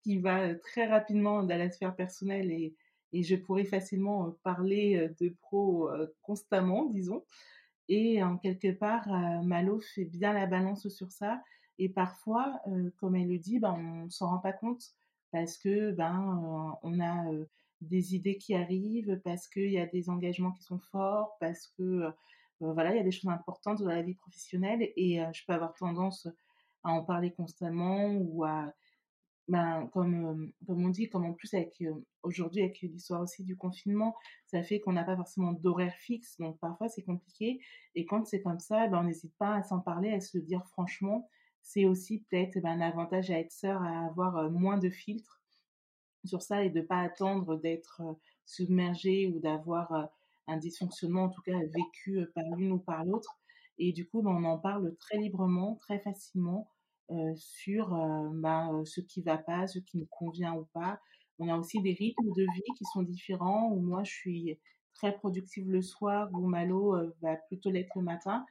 qui 0.01 0.17
va 0.19 0.55
très 0.55 0.87
rapidement 0.87 1.43
dans 1.43 1.57
la 1.57 1.69
sphère 1.69 1.95
personnelle 1.95 2.51
et, 2.51 2.75
et 3.13 3.23
je 3.23 3.35
pourrais 3.35 3.65
facilement 3.65 4.35
parler 4.43 5.09
de 5.19 5.29
pro 5.41 5.89
constamment, 6.21 6.85
disons. 6.85 7.23
Et 7.89 8.21
en 8.21 8.37
quelque 8.37 8.71
part, 8.71 9.07
Malo 9.43 9.79
fait 9.79 10.05
bien 10.05 10.33
la 10.33 10.45
balance 10.45 10.89
sur 10.89 11.11
ça. 11.11 11.41
Et 11.79 11.89
parfois, 11.89 12.59
comme 12.97 13.15
elle 13.15 13.29
le 13.29 13.37
dit, 13.37 13.59
ben, 13.59 13.75
on 14.05 14.09
s'en 14.09 14.29
rend 14.29 14.39
pas 14.39 14.53
compte 14.53 14.83
parce 15.31 15.57
que 15.57 15.91
ben 15.91 16.77
on 16.83 16.99
a 16.99 17.25
des 17.81 18.15
idées 18.15 18.37
qui 18.37 18.55
arrivent, 18.55 19.19
parce 19.23 19.47
qu'il 19.47 19.71
y 19.71 19.79
a 19.79 19.85
des 19.85 20.09
engagements 20.09 20.51
qui 20.51 20.63
sont 20.63 20.79
forts, 20.79 21.37
parce 21.39 21.67
que 21.77 22.11
voilà, 22.59 22.91
il 22.93 22.97
y 22.97 22.99
a 22.99 23.03
des 23.03 23.11
choses 23.11 23.29
importantes 23.29 23.81
dans 23.81 23.89
la 23.89 24.01
vie 24.01 24.15
professionnelle 24.15 24.91
et 24.95 25.21
je 25.33 25.45
peux 25.45 25.53
avoir 25.53 25.73
tendance 25.75 26.27
à 26.83 26.91
en 26.91 27.03
parler 27.03 27.31
constamment 27.31 28.13
ou 28.13 28.43
à 28.43 28.73
ben, 29.47 29.89
comme, 29.93 30.51
comme 30.65 30.85
on 30.85 30.89
dit, 30.89 31.07
comme 31.09 31.25
en 31.25 31.33
plus 31.33 31.53
avec 31.53 31.81
aujourd'hui 32.23 32.61
avec 32.61 32.81
l'histoire 32.81 33.21
aussi 33.21 33.43
du 33.43 33.55
confinement, 33.55 34.15
ça 34.45 34.61
fait 34.63 34.79
qu'on 34.79 34.93
n'a 34.93 35.03
pas 35.03 35.15
forcément 35.15 35.53
d'horaire 35.53 35.95
fixe, 35.95 36.37
donc 36.37 36.59
parfois 36.59 36.89
c'est 36.89 37.03
compliqué. 37.03 37.59
Et 37.95 38.05
quand 38.05 38.25
c'est 38.25 38.41
comme 38.41 38.59
ça, 38.59 38.87
ben, 38.87 38.99
on 38.99 39.03
n'hésite 39.03 39.35
pas 39.37 39.55
à 39.55 39.63
s'en 39.63 39.79
parler, 39.79 40.11
à 40.11 40.19
se 40.19 40.37
dire 40.37 40.65
franchement. 40.67 41.29
C'est 41.61 41.85
aussi 41.85 42.19
peut-être 42.29 42.59
ben, 42.61 42.79
un 42.79 42.81
avantage 42.81 43.29
à 43.29 43.39
être 43.39 43.51
sœur, 43.51 43.81
à 43.81 44.05
avoir 44.05 44.49
moins 44.51 44.77
de 44.77 44.89
filtres 44.89 45.41
sur 46.25 46.41
ça 46.41 46.63
et 46.63 46.69
de 46.69 46.81
pas 46.81 47.01
attendre 47.01 47.57
d'être 47.57 48.01
submergé 48.45 49.27
ou 49.27 49.39
d'avoir 49.39 50.09
un 50.47 50.57
dysfonctionnement, 50.57 51.23
en 51.25 51.29
tout 51.29 51.41
cas 51.41 51.59
vécu 51.59 52.25
par 52.33 52.45
l'une 52.55 52.71
ou 52.71 52.79
par 52.79 53.03
l'autre. 53.03 53.37
Et 53.77 53.91
du 53.91 54.07
coup, 54.07 54.21
ben, 54.21 54.31
on 54.31 54.43
en 54.45 54.57
parle 54.57 54.95
très 54.97 55.17
librement, 55.17 55.75
très 55.75 55.99
facilement 55.99 56.69
sur 57.35 57.89
bah, 58.33 58.69
ce 58.85 59.01
qui 59.01 59.21
va 59.21 59.37
pas, 59.37 59.67
ce 59.67 59.79
qui 59.79 59.97
nous 59.97 60.07
convient 60.07 60.53
ou 60.55 60.67
pas. 60.73 60.99
On 61.39 61.49
a 61.49 61.57
aussi 61.57 61.81
des 61.81 61.93
rythmes 61.93 62.31
de 62.35 62.43
vie 62.43 62.73
qui 62.77 62.85
sont 62.85 63.03
différents, 63.03 63.75
moi 63.75 64.03
je 64.03 64.11
suis 64.11 64.59
très 64.95 65.13
productive 65.13 65.69
le 65.69 65.81
soir, 65.81 66.29
où 66.33 66.47
Malo 66.47 66.95
va 67.21 67.35
plutôt 67.47 67.69
l'être 67.69 67.95
le 67.95 68.01
matin. 68.01 68.45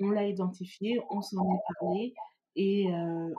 On 0.00 0.10
l'a 0.10 0.26
identifié, 0.26 1.00
on 1.10 1.20
s'en 1.20 1.42
est 1.42 1.74
parlé 1.78 2.14
et 2.56 2.86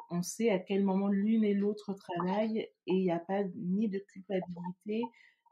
on 0.10 0.22
sait 0.22 0.50
à 0.50 0.60
quel 0.60 0.84
moment 0.84 1.08
l'une 1.08 1.44
et 1.44 1.54
l'autre 1.54 1.94
travaillent 1.94 2.60
et 2.60 2.94
il 2.94 3.04
n'y 3.04 3.12
a 3.12 3.20
pas 3.20 3.44
ni 3.56 3.90
de 3.90 4.00
culpabilité 4.00 5.02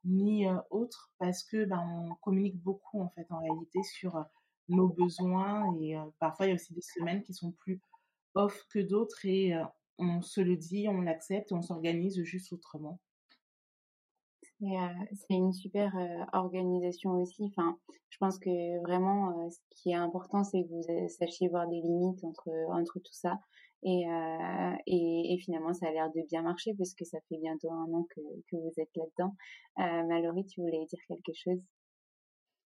ni 0.06 0.46
autre 0.70 1.12
parce 1.18 1.44
que 1.44 1.66
ben, 1.66 1.82
on 2.10 2.16
communique 2.22 2.58
beaucoup 2.62 3.02
en 3.02 3.10
fait 3.10 3.26
en 3.30 3.40
réalité 3.40 3.84
sur 3.84 4.24
nos 4.70 4.88
besoins 4.88 5.76
et 5.82 5.96
parfois 6.20 6.46
il 6.46 6.50
y 6.50 6.52
a 6.54 6.56
aussi 6.56 6.74
des 6.74 6.82
semaines 6.82 7.24
qui 7.24 7.34
sont 7.34 7.52
plus 7.52 7.82
off 8.36 8.66
que 8.70 8.80
d'autres 8.80 9.26
et 9.26 9.54
on 9.98 10.22
se 10.22 10.42
le 10.42 10.56
dit, 10.56 10.88
on 10.90 11.02
l'accepte 11.02 11.52
on 11.52 11.62
s'organise 11.62 12.22
juste 12.24 12.54
autrement. 12.54 13.00
C'est 14.62 15.36
une 15.36 15.54
super 15.54 15.94
organisation 16.34 17.12
aussi. 17.12 17.46
Enfin, 17.46 17.78
je 18.10 18.18
pense 18.18 18.38
que 18.40 18.82
vraiment, 18.82 19.50
ce 19.50 19.58
qui 19.70 19.92
est 19.92 19.96
important, 19.96 20.44
c'est 20.44 20.64
que 20.64 20.68
vous 20.70 21.08
sachiez 21.08 21.48
voir 21.48 21.68
des 21.70 21.80
limites 21.80 22.24
entre 22.26 22.50
entre 22.70 23.00
tout 23.00 23.14
ça. 23.14 23.40
Et, 23.84 24.04
et, 24.88 25.38
finalement, 25.40 25.74
ça 25.74 25.88
a 25.88 25.92
l'air 25.92 26.10
de 26.12 26.22
bien 26.28 26.42
marcher 26.42 26.74
puisque 26.74 27.06
ça 27.06 27.18
fait 27.30 27.38
bientôt 27.38 27.72
un 27.72 27.94
an 27.94 28.06
que, 28.14 28.22
que 28.52 28.58
vous 28.58 28.74
êtes 28.78 28.94
là-dedans. 28.96 29.36
Euh, 29.80 30.44
tu 30.50 30.62
voulais 30.62 30.86
dire 30.86 31.00
quelque 31.08 31.34
chose? 31.34 31.62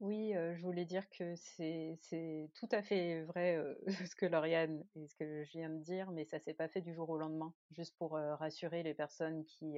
Oui, 0.01 0.33
je 0.33 0.61
voulais 0.63 0.85
dire 0.85 1.07
que 1.11 1.35
c'est 1.35 2.49
tout 2.55 2.67
à 2.71 2.81
fait 2.81 3.21
vrai, 3.23 3.63
ce 4.11 4.15
que 4.15 4.25
Lauriane 4.25 4.83
et 4.95 5.07
ce 5.07 5.15
que 5.15 5.43
je 5.43 5.51
viens 5.51 5.69
de 5.69 5.79
dire, 5.79 6.09
mais 6.11 6.25
ça 6.25 6.39
s'est 6.39 6.55
pas 6.55 6.67
fait 6.67 6.81
du 6.81 6.93
jour 6.93 7.09
au 7.09 7.17
lendemain. 7.17 7.53
Juste 7.69 7.95
pour, 7.97 8.13
rassurer 8.13 8.81
les 8.81 8.95
personnes 8.95 9.45
qui, 9.45 9.77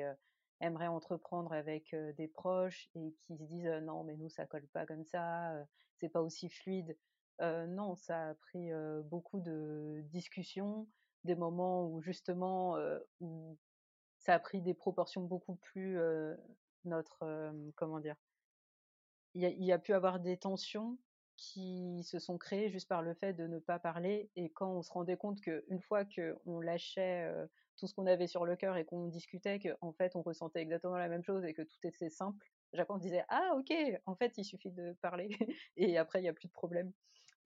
aimeraient 0.62 0.88
entreprendre 0.88 1.51
avec, 1.51 1.93
des 2.17 2.29
proches 2.29 2.89
et 2.95 3.13
qui 3.19 3.36
se 3.36 3.43
disent: 3.43 3.67
«Non, 3.83 4.05
mais 4.05 4.15
nous 4.15 4.29
ça 4.29 4.45
colle 4.45 4.67
pas 4.67 4.86
comme 4.86 5.03
ça, 5.03 5.53
c'est 5.99 6.09
pas 6.09 6.21
aussi 6.21 6.49
fluide». 6.49 6.97
non, 7.41 7.95
ça 7.97 8.29
a 8.29 8.33
pris, 8.36 8.71
beaucoup 9.03 9.41
de 9.41 10.01
discussions, 10.05 10.88
des 11.25 11.36
moments 11.36 11.86
où 11.86 12.01
justement, 12.01 12.77
où 13.19 13.57
ça 14.19 14.36
a 14.36 14.39
pris 14.39 14.62
des 14.62 14.73
proportions 14.73 15.21
beaucoup 15.21 15.55
plus, 15.55 15.99
notre, 16.86 17.51
comment 17.75 17.99
dire? 17.99 18.15
Il 19.35 19.63
y 19.63 19.71
a, 19.71 19.79
pu 19.79 19.93
avoir 19.93 20.19
des 20.19 20.37
tensions 20.37 20.97
qui 21.37 22.03
se 22.03 22.19
sont 22.19 22.37
créées 22.37 22.69
juste 22.69 22.87
par 22.87 23.01
le 23.01 23.13
fait 23.15 23.33
de 23.33 23.47
ne 23.47 23.59
pas 23.59 23.79
parler 23.79 24.29
et 24.35 24.51
quand 24.51 24.71
on 24.71 24.81
se 24.83 24.91
rendait 24.91 25.17
compte 25.17 25.41
qu'une 25.41 25.81
fois 25.81 26.05
qu'on 26.05 26.59
lâchait 26.59 27.27
tout 27.77 27.87
ce 27.87 27.93
qu'on 27.95 28.05
avait 28.05 28.27
sur 28.27 28.45
le 28.45 28.55
cœur 28.55 28.77
et 28.77 28.85
qu'on 28.85 29.07
discutait 29.07 29.59
qu'en 29.59 29.91
fait 29.93 30.15
on 30.15 30.21
ressentait 30.21 30.61
exactement 30.61 30.97
la 30.97 31.07
même 31.07 31.23
chose 31.23 31.43
et 31.43 31.53
que 31.53 31.63
tout 31.63 31.79
était 31.83 32.11
simple, 32.11 32.47
Jacques 32.73 32.99
disait 32.99 33.25
ah 33.29 33.55
ok 33.57 33.73
en 34.05 34.15
fait 34.15 34.37
il 34.37 34.43
suffit 34.43 34.71
de 34.71 34.93
parler 35.01 35.29
et 35.77 35.97
après 35.97 36.19
il 36.19 36.23
n'y 36.23 36.29
a 36.29 36.33
plus 36.33 36.47
de 36.47 36.53
problème 36.53 36.91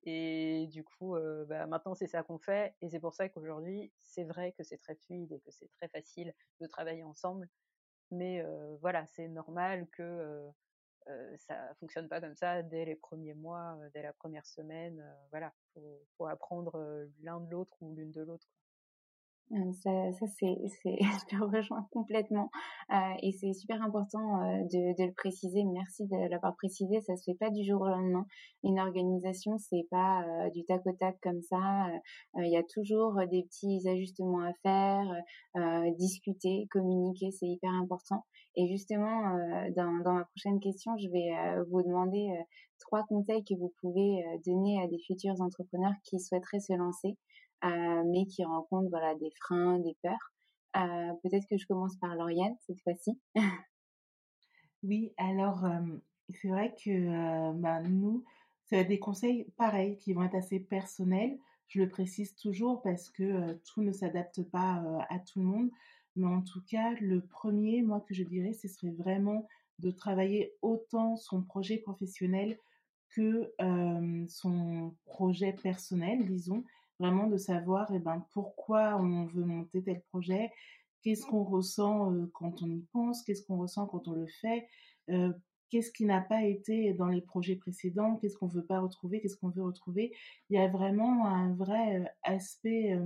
et 0.04 0.68
du 0.68 0.84
coup 0.84 1.16
bah, 1.48 1.66
maintenant 1.68 1.96
c'est 1.96 2.08
ça 2.08 2.24
qu'on 2.24 2.40
fait 2.40 2.76
et 2.82 2.90
c'est 2.90 3.00
pour 3.00 3.14
ça 3.14 3.30
qu'aujourd'hui 3.30 3.92
c'est 4.00 4.26
vrai 4.26 4.52
que 4.52 4.64
c'est 4.64 4.78
très 4.78 4.96
fluide 4.96 5.32
et 5.32 5.40
que 5.40 5.52
c'est 5.52 5.70
très 5.78 5.88
facile 5.88 6.34
de 6.60 6.68
travailler 6.68 7.04
ensemble. 7.04 7.50
Mais 8.12 8.46
voilà 8.82 9.06
c'est 9.08 9.28
normal 9.28 9.88
que 9.92 10.50
ça 11.38 11.74
fonctionne 11.80 12.08
pas 12.08 12.22
comme 12.22 12.36
ça 12.36 12.62
dès 12.64 12.86
les 12.86 12.96
premiers 12.96 13.34
mois, 13.34 13.78
euh, 13.82 13.90
dès 13.94 14.02
la 14.02 14.14
première 14.14 14.46
semaine. 14.46 15.00
Euh, 15.00 15.14
voilà, 15.32 15.54
faut, 15.74 16.02
faut 16.18 16.26
apprendre 16.26 17.08
l'un 17.22 17.40
de 17.40 17.52
l'autre 17.52 17.76
ou 17.82 17.96
l'une 17.96 18.12
de 18.12 18.22
l'autre. 18.22 18.48
Ça, 19.50 20.12
ça 20.12 20.26
c'est, 20.40 20.58
je 20.84 21.26
te 21.26 21.42
rejoins 21.42 21.88
complètement 21.92 22.50
euh, 22.92 22.96
et 23.24 23.32
c'est 23.32 23.54
super 23.54 23.82
important 23.82 24.42
euh, 24.42 24.64
de, 24.64 24.98
de, 25.02 25.08
le 25.08 25.14
préciser. 25.14 25.64
Merci 25.64 26.06
de 26.06 26.30
l'avoir 26.30 26.54
précisé. 26.58 27.00
Ça 27.00 27.16
se 27.16 27.24
fait 27.24 27.38
pas 27.38 27.50
du 27.50 27.64
jour 27.64 27.80
au 27.82 27.88
lendemain. 27.88 28.26
Une 28.64 28.78
organisation, 28.78 29.58
c'est 29.58 29.88
pas 29.90 30.24
euh, 30.24 30.50
du 30.50 30.66
tac 30.66 30.86
au 30.86 30.92
tac 30.92 31.18
comme 31.22 31.42
ça. 31.42 31.88
Il 32.36 32.52
y 32.52 32.58
a 32.58 32.64
toujours 32.64 33.14
des 33.32 33.44
petits 33.44 33.88
ajustements 33.88 34.42
à 34.42 34.54
faire, 34.64 35.06
discuter, 35.98 36.68
communiquer, 36.72 37.32
c'est 37.32 37.48
hyper 37.48 37.72
important. 37.72 38.26
Et 38.56 38.68
justement, 38.68 39.38
dans, 39.76 40.04
dans 40.04 40.14
ma 40.14 40.26
prochaine 40.26 40.60
question, 40.60 40.92
je 40.98 41.08
vais 41.10 41.64
vous 41.70 41.82
demander 41.84 42.28
trois 42.80 43.04
conseils 43.08 43.44
que 43.44 43.56
vous 43.56 43.74
pouvez 43.82 44.24
donner 44.46 44.82
à 44.84 44.88
des 44.88 45.00
futurs 45.00 45.40
entrepreneurs 45.42 45.94
qui 46.04 46.20
souhaiteraient 46.20 46.60
se 46.60 46.74
lancer 46.74 47.10
euh, 47.10 47.14
mais 47.64 48.26
qui 48.28 48.44
rencontrent 48.44 48.90
voilà 48.90 49.16
des 49.16 49.32
freins, 49.42 49.80
des 49.80 49.96
peurs. 50.02 50.34
Euh, 50.76 51.14
peut-être 51.24 51.48
que 51.50 51.58
je 51.58 51.66
commence 51.66 51.96
par 51.98 52.16
Lauriane 52.16 52.56
cette 52.66 52.82
fois-ci. 52.82 53.20
oui, 54.84 55.14
alors 55.18 55.66
c'est 56.30 56.50
vrai 56.50 56.76
que 56.84 57.54
bah, 57.54 57.82
nous, 57.82 58.24
c'est 58.66 58.86
des 58.86 59.00
conseils 59.00 59.48
pareils 59.58 59.98
qui 59.98 60.14
vont 60.14 60.24
être 60.24 60.36
assez 60.36 60.60
personnels. 60.60 61.38
Je 61.68 61.82
le 61.82 61.90
précise 61.90 62.36
toujours 62.36 62.82
parce 62.82 63.10
que 63.10 63.54
tout 63.66 63.82
ne 63.82 63.92
s'adapte 63.92 64.44
pas 64.44 64.84
à 65.10 65.20
tout 65.20 65.40
le 65.40 65.46
monde. 65.46 65.70
Mais 66.16 66.28
en 66.28 66.42
tout 66.42 66.62
cas, 66.70 66.94
le 67.00 67.22
premier, 67.22 67.82
moi, 67.82 68.02
que 68.08 68.14
je 68.14 68.24
dirais, 68.24 68.54
ce 68.54 68.68
serait 68.68 68.92
vraiment 68.92 69.48
de 69.80 69.92
travailler 69.92 70.54
autant 70.62 71.16
son 71.16 71.44
projet 71.44 71.78
professionnel 71.78 72.58
que 73.10 73.54
son 74.28 74.96
projet 75.06 75.54
personnel, 75.54 76.26
disons, 76.26 76.64
vraiment 77.00 77.28
de 77.28 77.38
savoir 77.38 77.92
eh 77.94 78.00
ben, 78.00 78.26
pourquoi 78.32 78.98
on 78.98 79.26
veut 79.26 79.46
monter 79.46 79.84
tel 79.84 80.02
projet, 80.10 80.52
qu'est-ce 81.02 81.26
qu'on 81.26 81.44
ressent 81.44 82.14
quand 82.34 82.62
on 82.62 82.70
y 82.70 82.82
pense, 82.92 83.24
qu'est-ce 83.24 83.46
qu'on 83.46 83.58
ressent 83.58 83.86
quand 83.88 84.08
on 84.08 84.14
le 84.14 84.28
fait, 84.28 84.68
qu'est-ce 85.70 85.92
qui 85.92 86.06
n'a 86.06 86.22
pas 86.22 86.44
été 86.44 86.94
dans 86.94 87.08
les 87.08 87.22
projets 87.22 87.56
précédents, 87.56 88.16
qu'est-ce 88.18 88.38
qu'on 88.38 88.48
veut 88.48 88.66
pas 88.66 88.80
retrouver, 88.80 89.22
qu'est-ce 89.22 89.38
qu'on 89.38 89.50
veut 89.50 89.64
retrouver. 89.64 90.14
Il 90.50 90.56
y 90.56 90.60
a 90.60 90.68
vraiment 90.68 91.28
un 91.28 91.54
vrai 91.54 92.12
aspect, 92.24 92.98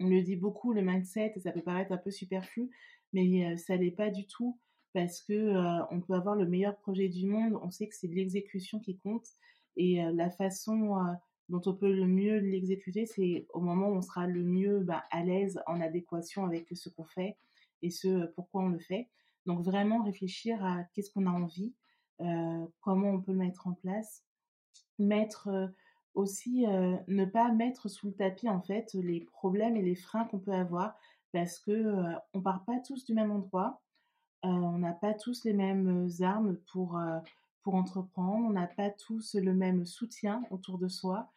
on 0.00 0.08
le 0.08 0.22
dit 0.22 0.36
beaucoup, 0.36 0.72
le 0.72 0.82
mindset, 0.82 1.32
et 1.36 1.40
ça 1.40 1.52
peut 1.52 1.62
paraître 1.62 1.92
un 1.92 1.98
peu 1.98 2.10
superflu, 2.10 2.70
mais 3.12 3.56
ça 3.56 3.76
l'est 3.76 3.90
pas 3.90 4.10
du 4.10 4.26
tout 4.26 4.58
parce 4.92 5.20
que 5.20 5.52
on 5.92 6.00
peut 6.00 6.14
avoir 6.14 6.36
le 6.36 6.46
meilleur 6.46 6.76
projet 6.76 7.08
du 7.08 7.26
monde, 7.26 7.58
on 7.62 7.70
sait 7.70 7.88
que 7.88 7.96
c'est 7.96 8.06
l'exécution 8.06 8.78
qui 8.78 8.96
compte 8.98 9.26
et 9.76 10.00
la 10.12 10.30
façon 10.30 10.96
dont 11.48 11.60
on 11.66 11.74
peut 11.74 11.92
le 11.92 12.06
mieux 12.06 12.38
l'exécuter, 12.38 13.06
c'est 13.06 13.46
au 13.52 13.60
moment 13.60 13.88
où 13.88 13.96
on 13.96 14.02
sera 14.02 14.26
le 14.26 14.42
mieux 14.42 14.80
bah, 14.80 15.04
à 15.10 15.22
l'aise, 15.22 15.60
en 15.66 15.80
adéquation 15.80 16.44
avec 16.44 16.68
ce 16.72 16.88
qu'on 16.88 17.04
fait 17.04 17.36
et 17.82 17.90
ce 17.90 18.26
pourquoi 18.34 18.62
on 18.62 18.68
le 18.68 18.78
fait. 18.78 19.08
Donc 19.46 19.62
vraiment 19.62 20.02
réfléchir 20.02 20.64
à 20.64 20.84
qu'est-ce 20.94 21.10
qu'on 21.10 21.26
a 21.26 21.30
envie, 21.30 21.72
euh, 22.20 22.66
comment 22.80 23.10
on 23.10 23.20
peut 23.20 23.32
le 23.32 23.38
mettre 23.38 23.66
en 23.66 23.74
place, 23.74 24.24
mettre 24.98 25.48
euh, 25.48 25.66
aussi 26.14 26.66
euh, 26.66 26.96
ne 27.08 27.24
pas 27.24 27.52
mettre 27.52 27.88
sous 27.88 28.06
le 28.06 28.14
tapis 28.14 28.48
en 28.48 28.62
fait 28.62 28.94
les 28.94 29.20
problèmes 29.20 29.76
et 29.76 29.82
les 29.82 29.96
freins 29.96 30.24
qu'on 30.24 30.38
peut 30.38 30.52
avoir 30.52 30.96
parce 31.32 31.58
que 31.58 32.14
on 32.32 32.40
part 32.40 32.64
pas 32.64 32.78
tous 32.78 33.04
du 33.04 33.12
même 33.12 33.32
endroit, 33.32 33.82
on 34.44 34.78
n'a 34.78 34.92
pas 34.92 35.14
tous 35.14 35.42
les 35.44 35.52
mêmes 35.52 36.08
armes 36.20 36.56
pour 36.70 36.96
pour 37.64 37.74
entreprendre, 37.74 38.46
on 38.46 38.52
n'a 38.52 38.68
pas 38.68 38.90
tous 38.90 39.34
le 39.34 39.54
même 39.54 39.84
soutien 39.84 40.44
autour 40.50 40.78
de 40.78 40.86
soi. 40.86 41.32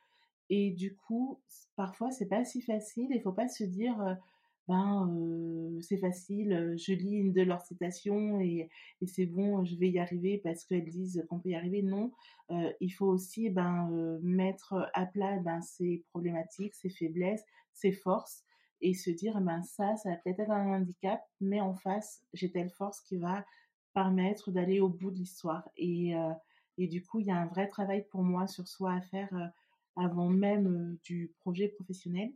Et 0.49 0.71
du 0.71 0.95
coup, 0.95 1.39
parfois, 1.75 2.11
c'est 2.11 2.27
pas 2.27 2.45
si 2.45 2.61
facile. 2.61 3.07
Il 3.11 3.21
faut 3.21 3.31
pas 3.31 3.47
se 3.47 3.63
dire, 3.63 4.17
ben, 4.67 5.09
c'est 5.81 5.97
facile, 5.97 6.75
je 6.77 6.93
lis 6.93 7.15
une 7.15 7.31
de 7.31 7.41
leurs 7.41 7.61
citations 7.61 8.39
et, 8.41 8.69
et 9.01 9.07
c'est 9.07 9.25
bon, 9.25 9.63
je 9.63 9.75
vais 9.75 9.89
y 9.89 9.99
arriver 9.99 10.39
parce 10.43 10.65
qu'elles 10.65 10.89
disent 10.89 11.25
qu'on 11.29 11.39
peut 11.39 11.49
y 11.49 11.55
arriver. 11.55 11.81
Non, 11.81 12.11
il 12.81 12.89
faut 12.89 13.07
aussi 13.07 13.49
ben, 13.49 14.19
mettre 14.21 14.89
à 14.93 15.05
plat 15.05 15.39
ben, 15.39 15.61
ses 15.61 16.03
problématiques, 16.09 16.75
ses 16.75 16.89
faiblesses, 16.89 17.43
ses 17.73 17.93
forces 17.93 18.43
et 18.81 18.93
se 18.93 19.09
dire, 19.09 19.39
ben 19.41 19.63
ça, 19.63 19.95
ça 19.97 20.09
va 20.09 20.15
peut-être 20.17 20.41
être 20.41 20.51
un 20.51 20.75
handicap, 20.75 21.21
mais 21.41 21.61
en 21.61 21.73
face, 21.73 22.21
j'ai 22.33 22.51
telle 22.51 22.69
force 22.69 23.01
qui 23.01 23.17
va 23.17 23.45
permettre 23.97 24.51
d'aller 24.51 24.79
au 24.79 24.89
bout 24.89 25.09
de 25.09 25.17
l'histoire. 25.17 25.67
Et, 25.75 26.13
et 26.77 26.87
du 26.87 27.01
coup, 27.01 27.19
il 27.19 27.25
y 27.25 27.31
a 27.31 27.35
un 27.35 27.47
vrai 27.47 27.67
travail 27.67 28.05
pour 28.11 28.21
moi 28.21 28.45
sur 28.45 28.67
soi 28.67 28.93
à 28.93 29.01
faire 29.01 29.33
avant 29.95 30.29
même 30.29 30.99
du 31.03 31.33
projet 31.39 31.67
professionnel. 31.69 32.29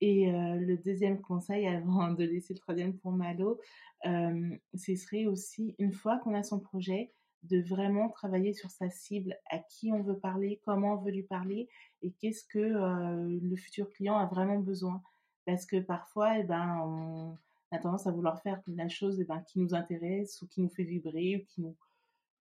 Et 0.00 0.30
le 0.30 0.76
deuxième 0.76 1.20
conseil, 1.20 1.66
avant 1.66 2.10
de 2.14 2.22
laisser 2.22 2.54
le 2.54 2.60
troisième 2.60 2.96
pour 2.96 3.10
Malo, 3.10 3.60
ce 4.04 4.94
serait 4.94 5.26
aussi, 5.26 5.74
une 5.80 5.92
fois 5.92 6.18
qu'on 6.18 6.34
a 6.34 6.44
son 6.44 6.60
projet, 6.60 7.12
de 7.42 7.60
vraiment 7.60 8.08
travailler 8.08 8.52
sur 8.52 8.70
sa 8.70 8.88
cible, 8.88 9.36
à 9.50 9.58
qui 9.58 9.90
on 9.90 10.02
veut 10.02 10.20
parler, 10.20 10.60
comment 10.64 10.94
on 10.94 11.02
veut 11.02 11.10
lui 11.10 11.24
parler 11.24 11.68
et 12.02 12.12
qu'est-ce 12.12 12.44
que 12.44 13.40
le 13.42 13.56
futur 13.56 13.90
client 13.90 14.16
a 14.16 14.26
vraiment 14.26 14.60
besoin. 14.60 15.02
Parce 15.46 15.66
que 15.66 15.80
parfois, 15.80 16.38
eh 16.38 16.44
ben, 16.44 16.78
on 16.84 17.38
a 17.72 17.78
tendance 17.78 18.06
à 18.06 18.12
vouloir 18.12 18.40
faire 18.42 18.60
la 18.66 18.88
chose 18.88 19.20
eh 19.20 19.24
ben, 19.24 19.40
qui 19.40 19.58
nous 19.58 19.74
intéresse 19.74 20.40
ou 20.42 20.46
qui 20.46 20.60
nous 20.60 20.68
fait 20.68 20.84
vibrer 20.84 21.36
ou 21.36 21.44
qui 21.46 21.62
nous, 21.62 21.76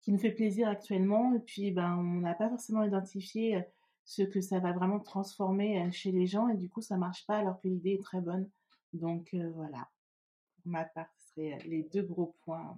qui 0.01 0.11
nous 0.11 0.19
fait 0.19 0.31
plaisir 0.31 0.67
actuellement. 0.67 1.33
Et 1.33 1.39
puis, 1.39 1.71
ben, 1.71 1.95
on 1.97 2.21
n'a 2.21 2.33
pas 2.33 2.49
forcément 2.49 2.83
identifié 2.83 3.63
ce 4.03 4.23
que 4.23 4.41
ça 4.41 4.59
va 4.59 4.71
vraiment 4.73 4.99
transformer 4.99 5.89
chez 5.91 6.11
les 6.11 6.27
gens 6.27 6.47
et 6.49 6.57
du 6.57 6.69
coup, 6.69 6.81
ça 6.81 6.97
marche 6.97 7.25
pas 7.27 7.37
alors 7.37 7.59
que 7.61 7.67
l'idée 7.67 7.93
est 7.93 8.03
très 8.03 8.21
bonne. 8.21 8.49
Donc 8.93 9.33
voilà, 9.53 9.87
pour 10.55 10.71
ma 10.71 10.83
part, 10.83 11.09
ce 11.17 11.35
serait 11.35 11.59
les 11.65 11.83
deux 11.83 12.03
gros 12.03 12.35
points 12.43 12.77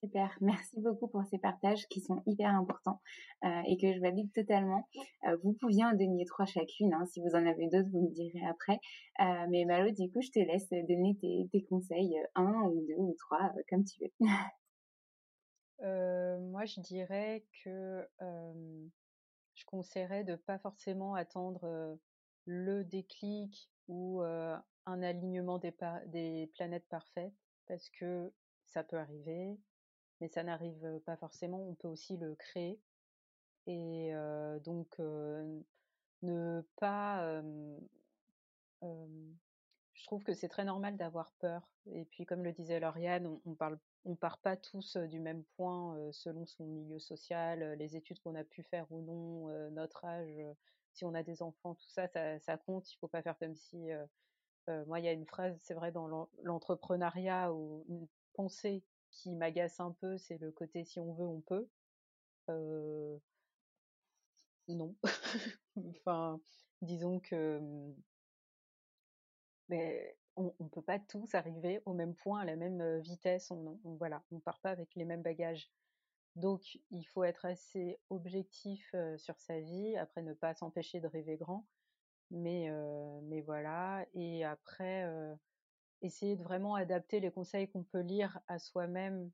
Super, 0.00 0.36
merci 0.40 0.80
beaucoup 0.80 1.06
pour 1.08 1.24
ces 1.24 1.38
partages 1.38 1.86
qui 1.88 2.00
sont 2.00 2.22
hyper 2.26 2.50
importants 2.50 3.00
euh, 3.44 3.62
et 3.66 3.76
que 3.76 3.92
je 3.92 4.00
valide 4.00 4.32
totalement. 4.32 4.88
Euh, 5.26 5.36
vous 5.42 5.52
pouviez 5.54 5.84
en 5.84 5.92
donner 5.92 6.24
trois 6.24 6.46
chacune, 6.46 6.92
hein, 6.92 7.06
si 7.06 7.20
vous 7.20 7.34
en 7.34 7.46
avez 7.46 7.68
d'autres, 7.68 7.88
vous 7.90 8.02
me 8.02 8.10
direz 8.10 8.44
après. 8.46 8.80
Euh, 9.20 9.46
mais 9.50 9.64
Malo, 9.64 9.90
du 9.92 10.10
coup, 10.10 10.20
je 10.20 10.30
te 10.30 10.40
laisse 10.40 10.68
donner 10.70 11.16
tes, 11.20 11.62
conseils, 11.62 12.16
un 12.34 12.62
ou 12.64 12.84
deux 12.86 12.96
ou 12.96 13.14
trois, 13.18 13.52
comme 13.68 13.84
tu 13.84 14.00
veux. 14.00 14.10
moi, 16.50 16.64
je 16.64 16.80
dirais 16.80 17.44
que 17.62 18.08
je 19.54 19.64
conseillerais 19.66 20.24
de 20.24 20.34
pas 20.34 20.58
forcément 20.58 21.14
attendre 21.14 21.98
le 22.46 22.82
déclic 22.84 23.70
ou 23.88 24.22
un 24.22 25.02
alignement 25.02 25.58
des, 25.58 25.72
des 26.06 26.50
planètes 26.54 26.88
parfaites 26.88 27.32
parce 27.66 27.88
que 27.90 28.32
ça 28.66 28.82
peut 28.82 28.98
arriver, 28.98 29.56
mais 30.24 30.28
ça 30.28 30.42
n'arrive 30.42 31.00
pas 31.04 31.18
forcément. 31.18 31.68
On 31.68 31.74
peut 31.74 31.88
aussi 31.88 32.16
le 32.16 32.34
créer. 32.34 32.80
Et 33.66 34.14
donc, 34.64 34.98
ne 36.22 36.62
pas... 36.80 37.42
je 38.80 40.06
trouve 40.06 40.24
que 40.24 40.32
c'est 40.32 40.48
très 40.48 40.64
normal 40.64 40.96
d'avoir 40.96 41.30
peur. 41.40 41.68
Et 41.92 42.06
puis, 42.06 42.24
comme 42.24 42.42
le 42.42 42.52
disait 42.52 42.80
Lauriane, 42.80 43.26
on, 43.26 43.42
on 43.44 43.54
parle 43.54 43.78
on 44.06 44.16
part 44.16 44.38
pas 44.38 44.56
tous 44.56 44.96
du 44.96 45.20
même 45.20 45.44
point 45.56 45.98
selon 46.12 46.46
son 46.46 46.64
milieu 46.64 46.98
social, 46.98 47.74
les 47.78 47.96
études 47.96 48.20
qu'on 48.20 48.34
a 48.34 48.44
pu 48.44 48.62
faire 48.62 48.90
ou 48.90 49.02
non, 49.02 49.70
notre 49.72 50.06
âge, 50.06 50.40
si 50.92 51.04
on 51.04 51.12
a 51.14 51.22
des 51.22 51.42
enfants, 51.42 51.74
tout 51.74 51.88
ça, 51.88 52.08
ça, 52.38 52.56
compte. 52.56 52.90
Il 52.90 52.96
faut 52.96 53.08
pas 53.08 53.20
faire 53.20 53.36
comme 53.36 53.54
si. 53.54 53.90
moi, 54.86 55.00
il 55.00 55.04
y 55.04 55.08
a 55.08 55.12
une 55.12 55.26
phrase, 55.26 55.54
c'est 55.60 55.74
vrai, 55.74 55.92
dans 55.92 56.28
l'entrepreneuriat 56.42 57.52
ou 57.52 57.84
une 57.90 58.08
pensée 58.32 58.82
qui 59.14 59.34
m'agace 59.34 59.80
un 59.80 59.92
peu, 59.92 60.18
c'est 60.18 60.38
le 60.38 60.50
côté 60.50 60.84
si 60.84 61.00
on 61.00 61.14
veut, 61.14 61.26
on 61.26 61.40
peut. 61.40 61.68
non. 64.68 64.94
enfin, 65.76 66.40
disons 66.82 67.20
que. 67.20 67.60
Mais 69.68 70.16
on 70.36 70.68
peut 70.68 70.82
pas 70.82 70.98
tous 70.98 71.34
arriver 71.34 71.80
au 71.86 71.94
même 71.94 72.14
point, 72.14 72.40
à 72.40 72.44
la 72.44 72.56
même 72.56 72.98
vitesse. 73.00 73.50
On 73.50 73.78
voilà, 73.98 74.22
on 74.32 74.40
part 74.40 74.60
pas 74.60 74.70
avec 74.70 74.94
les 74.94 75.04
mêmes 75.04 75.22
bagages. 75.22 75.70
Donc, 76.36 76.78
il 76.90 77.04
faut 77.04 77.22
être 77.24 77.44
assez 77.44 78.00
objectif 78.10 78.94
sur 79.16 79.38
sa 79.40 79.60
vie. 79.60 79.96
Après, 79.96 80.22
ne 80.22 80.34
pas 80.34 80.54
s'empêcher 80.54 81.00
de 81.00 81.06
rêver 81.06 81.36
grand. 81.36 81.66
Mais, 82.30 82.68
mais 83.22 83.40
voilà. 83.42 84.04
Et 84.14 84.44
après, 84.44 85.06
essayer 86.04 86.36
de 86.36 86.42
vraiment 86.42 86.74
adapter 86.74 87.20
les 87.20 87.30
conseils 87.30 87.68
qu'on 87.68 87.82
peut 87.82 88.00
lire 88.00 88.40
à 88.48 88.58
soi-même. 88.58 89.30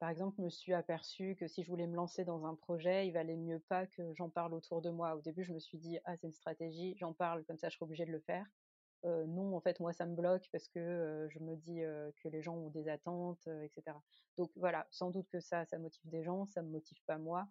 par 0.00 0.08
exemple, 0.08 0.36
je 0.38 0.42
me 0.42 0.50
suis 0.50 0.72
aperçue 0.74 1.36
que 1.36 1.46
si 1.46 1.62
je 1.62 1.68
voulais 1.68 1.86
me 1.86 1.94
lancer 1.94 2.24
dans 2.24 2.44
un 2.46 2.54
projet, 2.54 3.06
il 3.06 3.12
valait 3.12 3.36
mieux 3.36 3.60
pas 3.60 3.86
que 3.86 4.12
j'en 4.14 4.28
parle 4.28 4.54
autour 4.54 4.82
de 4.82 4.90
moi. 4.90 5.14
Au 5.16 5.20
début, 5.20 5.44
je 5.44 5.52
me 5.52 5.60
suis 5.60 5.78
dit, 5.78 5.98
ah, 6.04 6.16
c'est 6.16 6.26
une 6.26 6.32
stratégie, 6.32 6.96
j'en 6.98 7.12
parle, 7.12 7.44
comme 7.44 7.58
ça 7.58 7.68
je 7.68 7.76
serai 7.76 7.84
obligée 7.84 8.06
de 8.06 8.12
le 8.12 8.20
faire. 8.20 8.46
Euh, 9.04 9.26
non, 9.26 9.54
en 9.54 9.60
fait, 9.60 9.80
moi, 9.80 9.92
ça 9.92 10.06
me 10.06 10.14
bloque 10.14 10.48
parce 10.50 10.68
que 10.68 10.78
euh, 10.78 11.28
je 11.28 11.38
me 11.38 11.56
dis 11.56 11.82
euh, 11.82 12.10
que 12.22 12.28
les 12.28 12.42
gens 12.42 12.54
ont 12.54 12.70
des 12.70 12.88
attentes, 12.88 13.46
etc. 13.62 13.96
Donc 14.38 14.50
voilà, 14.56 14.86
sans 14.90 15.10
doute 15.10 15.28
que 15.28 15.40
ça, 15.40 15.64
ça 15.66 15.78
motive 15.78 16.08
des 16.08 16.24
gens, 16.24 16.46
ça 16.46 16.62
me 16.62 16.70
motive 16.70 17.02
pas 17.06 17.18
moi. 17.18 17.46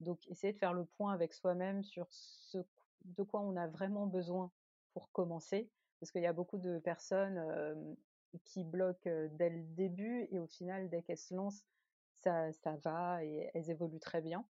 Donc 0.00 0.26
essayer 0.28 0.52
de 0.52 0.58
faire 0.58 0.74
le 0.74 0.84
point 0.84 1.12
avec 1.12 1.32
soi-même 1.32 1.82
sur 1.82 2.06
ce 2.10 2.58
de 3.04 3.22
quoi 3.22 3.40
on 3.40 3.56
a 3.56 3.68
vraiment 3.68 4.06
besoin 4.06 4.50
pour 4.92 5.10
commencer, 5.12 5.70
parce 6.00 6.10
qu'il 6.12 6.22
y 6.22 6.26
a 6.26 6.32
beaucoup 6.32 6.58
de 6.58 6.78
personnes 6.78 7.96
qui 8.44 8.64
bloquent 8.64 9.10
dès 9.32 9.50
le 9.50 9.62
début 9.62 10.28
et 10.30 10.38
au 10.38 10.46
final, 10.46 10.88
dès 10.88 11.02
qu'elles 11.02 11.18
se 11.18 11.34
lancent, 11.34 11.64
ça, 12.22 12.52
ça 12.52 12.76
va 12.76 13.24
et 13.24 13.50
elles 13.54 13.70
évoluent 13.70 14.00
très 14.00 14.20
bien. 14.20 14.44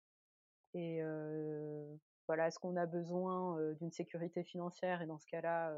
Et 0.74 1.02
voilà, 2.28 2.48
est-ce 2.48 2.60
qu'on 2.60 2.76
a 2.76 2.86
besoin 2.86 3.60
d'une 3.74 3.92
sécurité 3.92 4.44
financière? 4.44 5.02
Et 5.02 5.06
dans 5.06 5.20
ce 5.20 5.28
cas-là, 5.28 5.74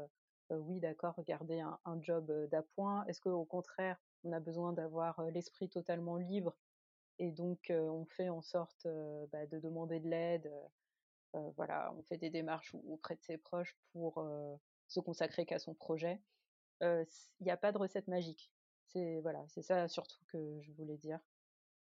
oui, 0.50 0.80
d'accord, 0.80 1.22
garder 1.26 1.60
un, 1.60 2.02
job 2.02 2.30
d'appoint 2.50 3.04
Est-ce 3.06 3.20
qu'au 3.20 3.44
contraire, 3.44 4.00
on 4.24 4.32
a 4.32 4.40
besoin 4.40 4.72
d'avoir 4.72 5.22
l'esprit 5.30 5.68
totalement 5.68 6.16
libre 6.16 6.56
et 7.20 7.32
donc 7.32 7.70
on 7.70 8.04
fait 8.06 8.28
en 8.28 8.42
sorte 8.42 8.86
bah, 9.32 9.46
de 9.46 9.58
demander 9.58 10.00
de 10.00 10.08
l'aide 10.08 10.52
Voilà, 11.56 11.92
on 11.96 12.02
fait 12.02 12.16
des 12.16 12.30
démarches 12.30 12.74
auprès 12.88 13.16
de 13.16 13.22
ses 13.22 13.36
proches 13.36 13.76
pour 13.92 14.24
se 14.88 15.00
consacrer 15.00 15.46
qu'à 15.46 15.58
son 15.58 15.74
projet. 15.74 16.20
Il 16.80 17.06
n'y 17.40 17.50
a 17.50 17.56
pas 17.56 17.72
de 17.72 17.78
recette 17.78 18.08
magique. 18.08 18.52
C'est 18.86 19.20
voilà, 19.20 19.44
c'est 19.48 19.62
ça 19.62 19.88
surtout 19.88 20.24
que 20.28 20.60
je 20.62 20.72
voulais 20.72 20.96
dire. 20.96 21.20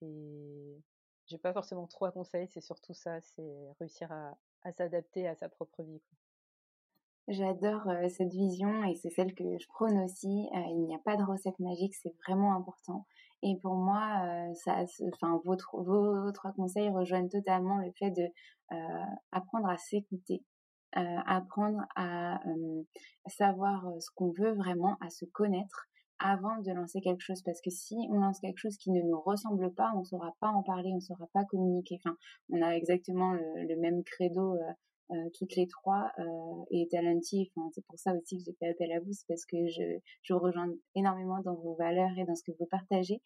Et 0.01 0.81
j'ai 1.27 1.37
pas 1.37 1.53
forcément 1.53 1.87
trois 1.87 2.11
conseils, 2.11 2.47
c'est 2.47 2.61
surtout 2.61 2.93
ça, 2.93 3.19
c'est 3.21 3.73
réussir 3.79 4.11
à, 4.11 4.37
s'adapter 4.73 5.27
à 5.27 5.35
sa 5.35 5.49
propre 5.49 5.83
vie. 5.83 6.01
J'adore 7.27 7.89
cette 8.09 8.31
vision 8.31 8.85
et 8.85 8.95
c'est 8.95 9.09
celle 9.09 9.33
que 9.35 9.57
je 9.57 9.67
prône 9.67 9.99
aussi. 9.99 10.47
il 10.53 10.85
n'y 10.87 10.95
a 10.95 10.99
pas 10.99 11.17
de 11.17 11.23
recette 11.23 11.59
magique, 11.59 11.95
c'est 11.95 12.15
vraiment 12.25 12.55
important. 12.55 13.05
Et 13.43 13.57
pour 13.57 13.75
moi, 13.75 14.53
ça, 14.55 14.85
enfin, 15.13 15.39
vos, 15.43 15.55
trois 16.31 16.53
conseils 16.53 16.89
rejoignent 16.89 17.29
totalement 17.29 17.77
le 17.77 17.91
fait 17.91 18.11
de 18.11 18.27
apprendre 19.31 19.67
à 19.67 19.77
s'écouter, 19.77 20.43
apprendre 20.93 21.81
à 21.95 22.39
savoir 23.27 23.85
ce 23.99 24.09
qu'on 24.15 24.31
veut 24.31 24.53
vraiment, 24.53 24.97
à 25.01 25.09
se 25.09 25.25
connaître 25.25 25.87
avant 26.19 26.59
de 26.61 26.71
lancer 26.71 27.01
quelque 27.01 27.21
chose 27.21 27.41
parce 27.43 27.61
que 27.61 27.69
si 27.69 27.95
on 28.09 28.19
lance 28.19 28.39
quelque 28.39 28.57
chose 28.57 28.77
qui 28.77 28.91
ne 28.91 29.01
nous 29.01 29.19
ressemble 29.21 29.73
pas, 29.73 29.91
on 29.95 29.99
ne 29.99 30.05
saura 30.05 30.35
pas 30.39 30.49
en 30.49 30.63
parler, 30.63 30.89
on 30.91 30.95
ne 30.95 31.01
saura 31.01 31.27
pas 31.33 31.45
communiquer. 31.45 31.99
On 32.49 32.61
a 32.61 32.75
exactement 32.75 33.33
le, 33.33 33.79
même 33.79 34.03
credo 34.03 34.53
euh, 34.55 34.57
euh, 35.11 35.29
toutes 35.35 35.55
les 35.55 35.67
trois 35.67 36.11
euh, 36.19 36.65
et 36.71 36.87
Talenty. 36.89 37.51
Enfin, 37.55 37.69
c'est 37.73 37.85
pour 37.85 37.99
ça 37.99 38.13
aussi 38.13 38.37
que 38.37 38.43
j'ai 38.45 38.55
fait 38.59 38.69
appel 38.69 38.91
à 38.91 38.99
vous, 38.99 39.13
c'est 39.13 39.27
parce 39.27 39.45
que 39.45 39.57
je, 39.67 39.99
je 40.23 40.33
vous 40.33 40.39
rejoins 40.39 40.69
énormément 40.95 41.39
dans 41.41 41.55
vos 41.55 41.75
valeurs 41.75 42.17
et 42.17 42.25
dans 42.25 42.35
ce 42.35 42.43
que 42.43 42.57
vous 42.59 42.65
partagez. 42.65 43.21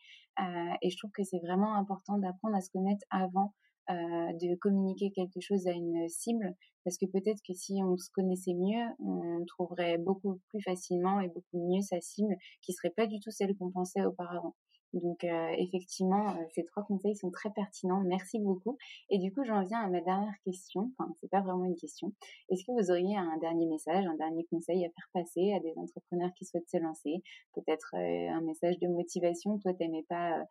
et 0.81 0.89
je 0.89 0.97
trouve 0.97 1.11
que 1.11 1.23
c'est 1.23 1.39
vraiment 1.39 1.75
important 1.75 2.17
d'apprendre 2.17 2.55
à 2.55 2.61
se 2.61 2.71
connaître 2.71 3.05
avant 3.09 3.53
euh, 3.53 3.70
de 3.93 4.55
communiquer 4.55 5.11
quelque 5.11 5.39
chose 5.41 5.67
à 5.67 5.71
une 5.71 6.07
cible, 6.09 6.55
parce 6.83 6.97
que 6.97 7.05
peut-être 7.05 7.41
que 7.47 7.53
si 7.53 7.79
on 7.83 7.97
se 7.97 8.09
connaissait 8.13 8.53
mieux, 8.53 8.85
on 8.99 9.43
trouverait 9.45 9.97
beaucoup 9.97 10.39
plus 10.49 10.61
facilement 10.61 11.19
et 11.19 11.27
beaucoup 11.27 11.57
mieux 11.69 11.81
sa 11.81 12.01
cible, 12.01 12.35
qui 12.61 12.73
serait 12.73 12.93
pas 12.95 13.07
du 13.07 13.19
tout 13.19 13.31
celle 13.31 13.55
qu'on 13.55 13.71
pensait 13.71 14.05
auparavant. 14.05 14.55
Donc 14.93 15.23
euh, 15.23 15.49
effectivement, 15.57 16.31
euh, 16.31 16.43
ces 16.53 16.65
trois 16.65 16.83
conseils 16.83 17.15
sont 17.15 17.31
très 17.31 17.49
pertinents. 17.51 18.01
Merci 18.01 18.39
beaucoup. 18.39 18.77
Et 19.09 19.19
du 19.19 19.33
coup, 19.33 19.43
j'en 19.45 19.63
viens 19.63 19.79
à 19.81 19.87
ma 19.87 20.01
dernière 20.01 20.37
question. 20.43 20.91
Enfin, 20.97 21.13
c'est 21.21 21.29
pas 21.29 21.41
vraiment 21.41 21.65
une 21.65 21.77
question. 21.77 22.13
Est-ce 22.49 22.65
que 22.65 22.71
vous 22.71 22.91
auriez 22.91 23.15
un 23.15 23.37
dernier 23.37 23.65
message, 23.67 24.05
un 24.05 24.15
dernier 24.15 24.45
conseil 24.45 24.85
à 24.85 24.89
faire 24.89 25.09
passer 25.13 25.53
à 25.53 25.59
des 25.59 25.73
entrepreneurs 25.77 26.31
qui 26.35 26.45
souhaitent 26.45 26.69
se 26.69 26.77
lancer? 26.77 27.23
Peut-être 27.53 27.95
euh, 27.95 28.29
un 28.31 28.41
message 28.41 28.79
de 28.79 28.87
motivation. 28.87 29.57
Toi, 29.59 29.73
t'aimais 29.73 30.05
pas 30.09 30.45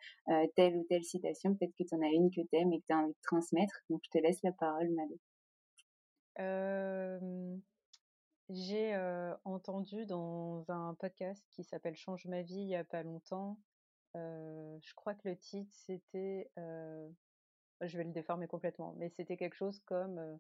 telle 0.57 0.77
ou 0.77 0.85
telle 0.85 1.05
citation. 1.05 1.55
Peut-être 1.55 1.75
que 1.77 1.85
tu 1.85 1.95
en 1.95 2.03
as 2.03 2.13
une 2.13 2.31
que 2.31 2.41
t'aimes 2.51 2.73
et 2.73 2.81
que 2.81 2.87
tu 2.87 2.93
as 2.93 2.99
envie 2.99 3.13
de 3.13 3.23
transmettre. 3.23 3.83
Donc, 3.91 4.01
je 4.05 4.11
te 4.11 4.19
laisse 4.23 4.43
la 4.43 4.53
parole, 4.53 4.91
Malo. 4.91 5.19
J'ai 8.49 8.97
entendu 9.45 10.07
dans 10.07 10.65
un 10.69 10.95
podcast 10.95 11.45
qui 11.53 11.65
s'appelle 11.65 11.97
Change 11.97 12.27
ma 12.27 12.43
vie 12.43 12.61
il 12.61 12.69
y 12.69 12.77
a 12.77 12.85
pas 12.85 13.03
longtemps 13.03 13.59
je 14.15 14.95
crois 14.95 15.15
que 15.15 15.29
le 15.29 15.37
titre, 15.37 15.73
c'était, 15.87 16.51
je 16.57 17.97
vais 17.97 18.05
le 18.05 18.13
déformer 18.13 18.47
complètement, 18.47 18.95
mais 18.99 19.09
c'était 19.11 19.37
quelque 19.37 19.57
chose 19.57 19.81
comme 19.81 20.39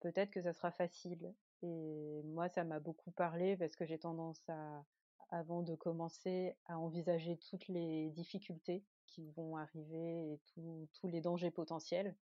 peut-être 0.00 0.30
que 0.30 0.42
ça 0.42 0.52
sera 0.52 0.70
facile. 0.70 1.34
Et 1.62 2.22
moi, 2.24 2.48
ça 2.48 2.64
m'a 2.64 2.80
beaucoup 2.80 3.10
parlé 3.10 3.56
parce 3.56 3.74
que 3.74 3.84
j'ai 3.84 3.98
tendance 3.98 4.42
à, 4.48 4.84
avant 5.30 5.62
de 5.62 5.74
commencer, 5.74 6.54
à 6.66 6.78
envisager 6.78 7.38
toutes 7.50 7.68
les 7.68 8.10
difficultés 8.10 8.84
qui 9.06 9.30
vont 9.32 9.56
arriver 9.56 10.32
et 10.32 10.40
tous 10.54 11.08
les 11.08 11.20
dangers 11.20 11.50
potentiels. 11.50 12.14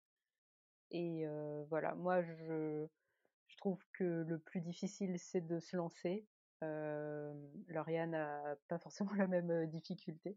Et 0.91 1.27
voilà, 1.69 1.95
moi, 1.95 2.23
je, 2.23 2.87
trouve 3.59 3.83
que 3.95 4.25
le 4.27 4.39
plus 4.39 4.61
difficile, 4.61 5.19
c'est 5.19 5.41
de 5.41 5.59
se 5.59 5.77
lancer 5.77 6.27
Lauriane 7.69 8.13
n'a 8.13 8.57
pas 8.69 8.79
forcément 8.79 9.13
la 9.15 9.27
même 9.27 9.67
difficulté. 9.67 10.37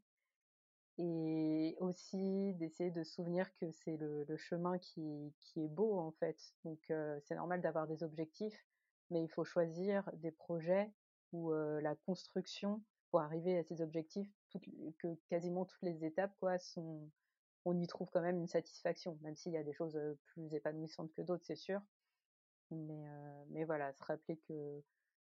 Et 1.00 1.78
aussi 1.80 2.56
d'essayer 2.56 2.90
de 2.90 3.04
souvenir 3.04 3.54
que 3.58 3.70
c'est 3.72 3.98
le, 3.98 4.26
chemin 4.36 4.80
qui, 4.80 5.32
est 5.56 5.68
beau 5.68 6.00
en 6.00 6.12
fait. 6.12 6.38
Donc 6.64 6.80
c'est 7.24 7.36
normal 7.36 7.62
d'avoir 7.62 7.88
des 7.88 8.04
objectifs, 8.04 8.66
mais 9.12 9.24
il 9.24 9.30
faut 9.30 9.44
choisir 9.44 10.10
des 10.14 10.32
projets 10.32 10.92
où 11.34 11.52
la 11.54 11.96
construction 11.96 12.82
pour 13.12 13.22
arriver 13.22 13.60
à 13.60 13.64
ces 13.64 13.82
objectifs, 13.82 14.32
que 14.98 15.14
quasiment 15.30 15.66
toutes 15.66 15.84
les 15.84 16.04
étapes 16.04 16.34
quoi 16.40 16.58
on 17.68 17.80
y 17.82 17.88
trouve 17.88 18.10
quand 18.10 18.22
même 18.22 18.40
une 18.40 18.48
satisfaction, 18.48 19.18
même 19.22 19.36
s'il 19.36 19.52
y 19.52 19.58
a 19.58 19.64
des 19.64 19.74
choses 19.74 20.00
plus 20.28 20.54
épanouissantes 20.54 21.12
que 21.14 21.22
d'autres, 21.22 21.44
c'est 21.46 21.56
sûr. 21.56 21.82
Mais 22.72 23.64
voilà, 23.66 23.94
se 23.94 24.04
rappeler 24.04 24.38
que 24.48 24.82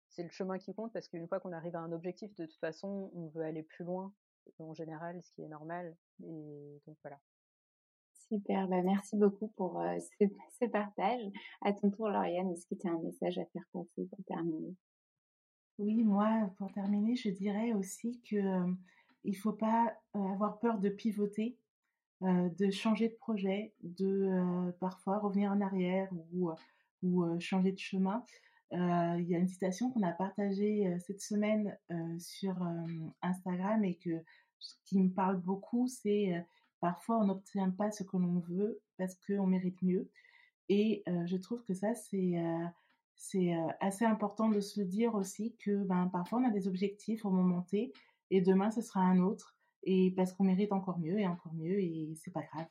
c'est 0.09 0.23
le 0.23 0.29
chemin 0.29 0.57
qui 0.57 0.73
compte 0.73 0.93
parce 0.93 1.07
qu'une 1.07 1.27
fois 1.27 1.39
qu'on 1.39 1.51
arrive 1.51 1.75
à 1.75 1.79
un 1.79 1.91
objectif, 1.91 2.33
de 2.35 2.45
toute 2.45 2.59
façon, 2.59 3.11
on 3.13 3.27
veut 3.27 3.43
aller 3.43 3.63
plus 3.63 3.83
loin 3.83 4.13
en 4.59 4.73
général, 4.73 5.21
ce 5.21 5.31
qui 5.33 5.41
est 5.41 5.47
normal. 5.47 5.95
Et 6.23 6.81
donc 6.87 6.97
voilà. 7.03 7.19
Super, 8.27 8.67
bah 8.67 8.81
merci 8.81 9.15
beaucoup 9.17 9.49
pour 9.49 9.79
euh, 9.81 9.97
ce, 10.59 10.65
partage. 10.65 11.21
À 11.61 11.73
ton 11.73 11.91
tour, 11.91 12.09
Lauriane, 12.09 12.51
est-ce 12.51 12.65
que 12.65 12.75
tu 12.75 12.87
as 12.87 12.91
un 12.91 13.01
message 13.01 13.37
à 13.37 13.45
faire 13.45 13.65
passer 13.71 14.07
pour 14.09 14.23
terminer? 14.25 14.75
Oui, 15.77 16.03
moi, 16.03 16.49
pour 16.57 16.71
terminer, 16.71 17.15
je 17.15 17.29
dirais 17.29 17.73
aussi 17.73 18.21
que 18.21 18.37
euh, 18.37 18.73
il 19.25 19.35
faut 19.35 19.53
pas 19.53 19.95
euh, 20.15 20.19
avoir 20.19 20.59
peur 20.59 20.79
de 20.79 20.89
pivoter, 20.89 21.57
de 22.21 22.71
changer 22.71 23.09
de 23.09 23.13
projet, 23.15 23.73
de 23.83 24.71
parfois 24.79 25.19
revenir 25.19 25.51
en 25.51 25.59
arrière 25.59 26.09
ou, 26.31 26.49
ou 27.03 27.39
changer 27.41 27.73
de 27.73 27.77
chemin. 27.77 28.23
Euh, 28.75 29.19
il 29.19 29.29
y 29.29 29.35
a 29.35 29.37
une 29.37 29.47
citation 29.47 29.89
qu'on 29.89 30.03
a 30.03 30.11
partagée 30.11 30.87
euh, 30.87 30.99
cette 30.99 31.21
semaine 31.21 31.77
euh, 31.91 32.19
sur 32.19 32.55
Instagram 33.21 33.85
et 33.85 33.95
que 33.95 34.21
ce 34.59 34.75
qui 34.83 34.99
me 34.99 35.09
parle 35.09 35.37
beaucoup, 35.37 35.87
c'est 35.87 36.45
parfois 36.81 37.19
on 37.19 37.25
n'obtient 37.25 37.69
pas 37.69 37.91
ce 37.91 38.03
que 38.03 38.17
l'on 38.17 38.39
veut 38.39 38.81
parce 38.97 39.15
qu'on 39.15 39.47
mérite 39.47 39.81
mieux. 39.81 40.09
Et 40.69 41.03
je 41.05 41.37
trouve 41.37 41.63
que 41.65 41.75
ça, 41.75 41.93
c'est 41.93 43.53
assez 43.79 44.05
important 44.05 44.49
de 44.49 44.59
se 44.59 44.81
dire 44.81 45.13
aussi 45.13 45.55
que 45.59 45.83
ben, 45.83 46.07
parfois 46.07 46.39
on 46.39 46.47
a 46.47 46.49
des 46.49 46.67
objectifs 46.67 47.25
au 47.25 47.29
moment 47.29 47.61
T 47.61 47.93
et 48.31 48.41
demain 48.41 48.71
ce 48.71 48.81
sera 48.81 49.01
un 49.01 49.19
autre 49.19 49.55
et 49.83 50.11
parce 50.15 50.33
qu'on 50.33 50.45
mérite 50.45 50.71
encore 50.71 50.97
mieux 50.97 51.19
et 51.19 51.27
encore 51.27 51.53
mieux 51.53 51.79
et 51.79 52.15
c'est 52.15 52.31
pas 52.31 52.41
grave. 52.41 52.67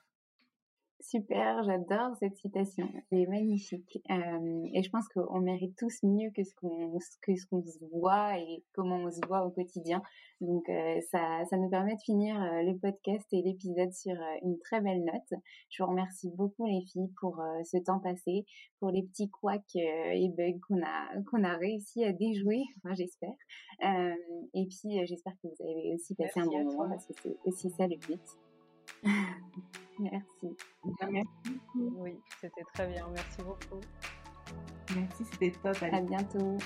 Super, 1.07 1.63
j'adore 1.65 2.17
cette 2.19 2.39
citation. 2.39 2.89
Elle 3.11 3.21
est 3.21 3.27
magnifique. 3.27 4.01
Euh, 4.11 4.65
et 4.73 4.83
je 4.83 4.89
pense 4.89 5.07
qu'on 5.09 5.39
mérite 5.41 5.77
tous 5.77 6.03
mieux 6.03 6.31
que 6.31 6.43
ce 6.43 6.55
qu'on 6.55 6.99
que 7.21 7.37
ce 7.37 7.47
qu'on 7.47 7.63
se 7.63 7.79
voit 7.93 8.39
et 8.39 8.65
comment 8.73 8.97
on 8.97 9.11
se 9.11 9.21
voit 9.27 9.45
au 9.45 9.51
quotidien. 9.51 10.01
Donc 10.41 10.67
euh, 10.71 11.01
ça, 11.11 11.45
ça 11.51 11.59
nous 11.59 11.69
permet 11.69 11.95
de 11.95 12.01
finir 12.01 12.41
euh, 12.41 12.63
le 12.63 12.79
podcast 12.79 13.27
et 13.33 13.43
l'épisode 13.43 13.93
sur 13.93 14.17
une 14.43 14.59
très 14.61 14.81
belle 14.81 15.05
note. 15.05 15.41
Je 15.69 15.83
vous 15.83 15.91
remercie 15.91 16.31
beaucoup 16.31 16.65
les 16.65 16.81
filles 16.91 17.13
pour 17.21 17.39
ce 17.65 17.77
temps 17.77 18.01
passé, 18.01 18.47
pour 18.81 18.91
les 18.91 19.03
petits 19.03 19.29
couacs 19.29 19.77
et 19.77 20.31
bugs 20.31 20.59
qu'on 20.67 20.83
a 20.83 21.21
qu'on 21.31 21.45
a 21.45 21.55
réussi 21.59 22.03
à 22.05 22.15
déjouer. 22.15 22.63
Enfin 22.79 22.95
j'espère. 22.95 23.37
et 23.83 24.67
puis 24.67 25.07
j'espère 25.07 25.35
que 25.35 25.49
vous 25.49 25.65
avez 25.69 25.95
aussi 25.95 26.15
passé 26.15 26.41
un 26.41 26.47
bon 26.47 26.65
moment 26.65 26.89
parce 26.89 27.05
que 27.05 27.13
c'est 27.23 27.37
aussi 27.45 27.69
ça 27.69 27.87
le 27.87 27.97
but. 27.97 28.23
Merci. 29.99 30.57
Merci 31.11 31.61
Oui, 31.75 32.19
c'était 32.41 32.65
très 32.75 32.87
bien. 32.89 33.07
Merci 33.13 33.43
beaucoup. 33.43 33.81
Merci, 34.95 35.25
c'était 35.33 35.53
top. 35.63 35.77
À 35.83 36.01
bientôt. 36.01 36.59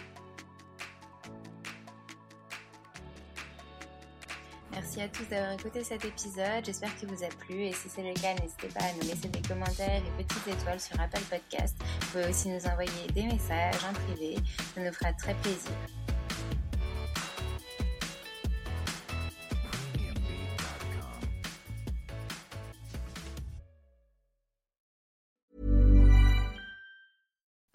Merci 4.73 5.01
à 5.01 5.09
tous 5.09 5.29
d'avoir 5.29 5.53
écouté 5.53 5.83
cet 5.83 6.05
épisode. 6.05 6.65
J'espère 6.65 6.95
qu'il 6.97 7.09
vous 7.09 7.25
a 7.25 7.29
plu. 7.29 7.65
Et 7.65 7.73
si 7.73 7.89
c'est 7.89 8.03
le 8.03 8.15
cas, 8.15 8.35
n'hésitez 8.35 8.69
pas 8.69 8.85
à 8.85 8.93
nous 8.95 9.09
laisser 9.09 9.29
des 9.29 9.43
commentaires 9.43 10.03
et 10.05 10.23
petites 10.23 10.47
étoiles 10.47 10.81
sur 10.81 11.01
Apple 11.01 11.23
Podcast. 11.29 11.77
Vous 11.81 12.07
pouvez 12.13 12.29
aussi 12.29 12.49
nous 12.49 12.65
envoyer 12.67 13.07
des 13.13 13.25
messages 13.25 13.85
en 13.85 13.93
privé. 13.93 14.37
Ça 14.75 14.81
nous 14.81 14.93
fera 14.93 15.13
très 15.15 15.35
plaisir. 15.35 15.73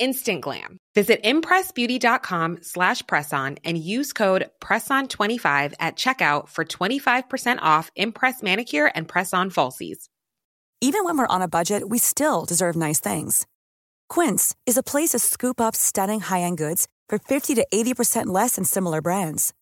instant 0.00 0.40
glam. 0.40 0.78
Visit 0.96 1.22
impressbeauty.com 1.22 2.58
slash 2.62 3.02
presson 3.04 3.58
and 3.62 3.78
use 3.78 4.12
code 4.12 4.50
PRESSON25 4.60 5.74
at 5.78 5.94
checkout 5.94 6.48
for 6.48 6.64
25% 6.64 7.58
off 7.62 7.92
Impress 7.94 8.42
manicure 8.42 8.90
and 8.96 9.06
press-on 9.06 9.50
falsies. 9.50 10.08
Even 10.80 11.04
when 11.04 11.16
we're 11.16 11.34
on 11.34 11.42
a 11.42 11.54
budget, 11.56 11.88
we 11.88 11.98
still 11.98 12.44
deserve 12.44 12.74
nice 12.74 12.98
things. 12.98 13.46
Quince 14.08 14.56
is 14.66 14.76
a 14.76 14.82
place 14.82 15.10
to 15.10 15.20
scoop 15.20 15.60
up 15.60 15.76
stunning 15.76 16.18
high-end 16.20 16.58
goods 16.58 16.88
for 17.08 17.18
50 17.18 17.54
to 17.54 17.66
80% 17.72 18.26
less 18.26 18.56
than 18.56 18.64
similar 18.64 19.00
brands. 19.00 19.54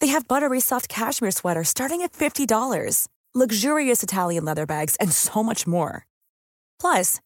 They 0.00 0.06
have 0.06 0.28
buttery 0.28 0.60
soft 0.60 0.88
cashmere 0.88 1.32
sweaters 1.32 1.68
starting 1.68 2.00
at 2.00 2.12
$50 2.12 2.46
luxurious 3.36 4.02
Italian 4.02 4.46
leather 4.46 4.64
bags, 4.66 4.96
and 4.96 5.12
so 5.12 5.42
much 5.42 5.66
more. 5.66 6.06
Plus, 6.80 7.20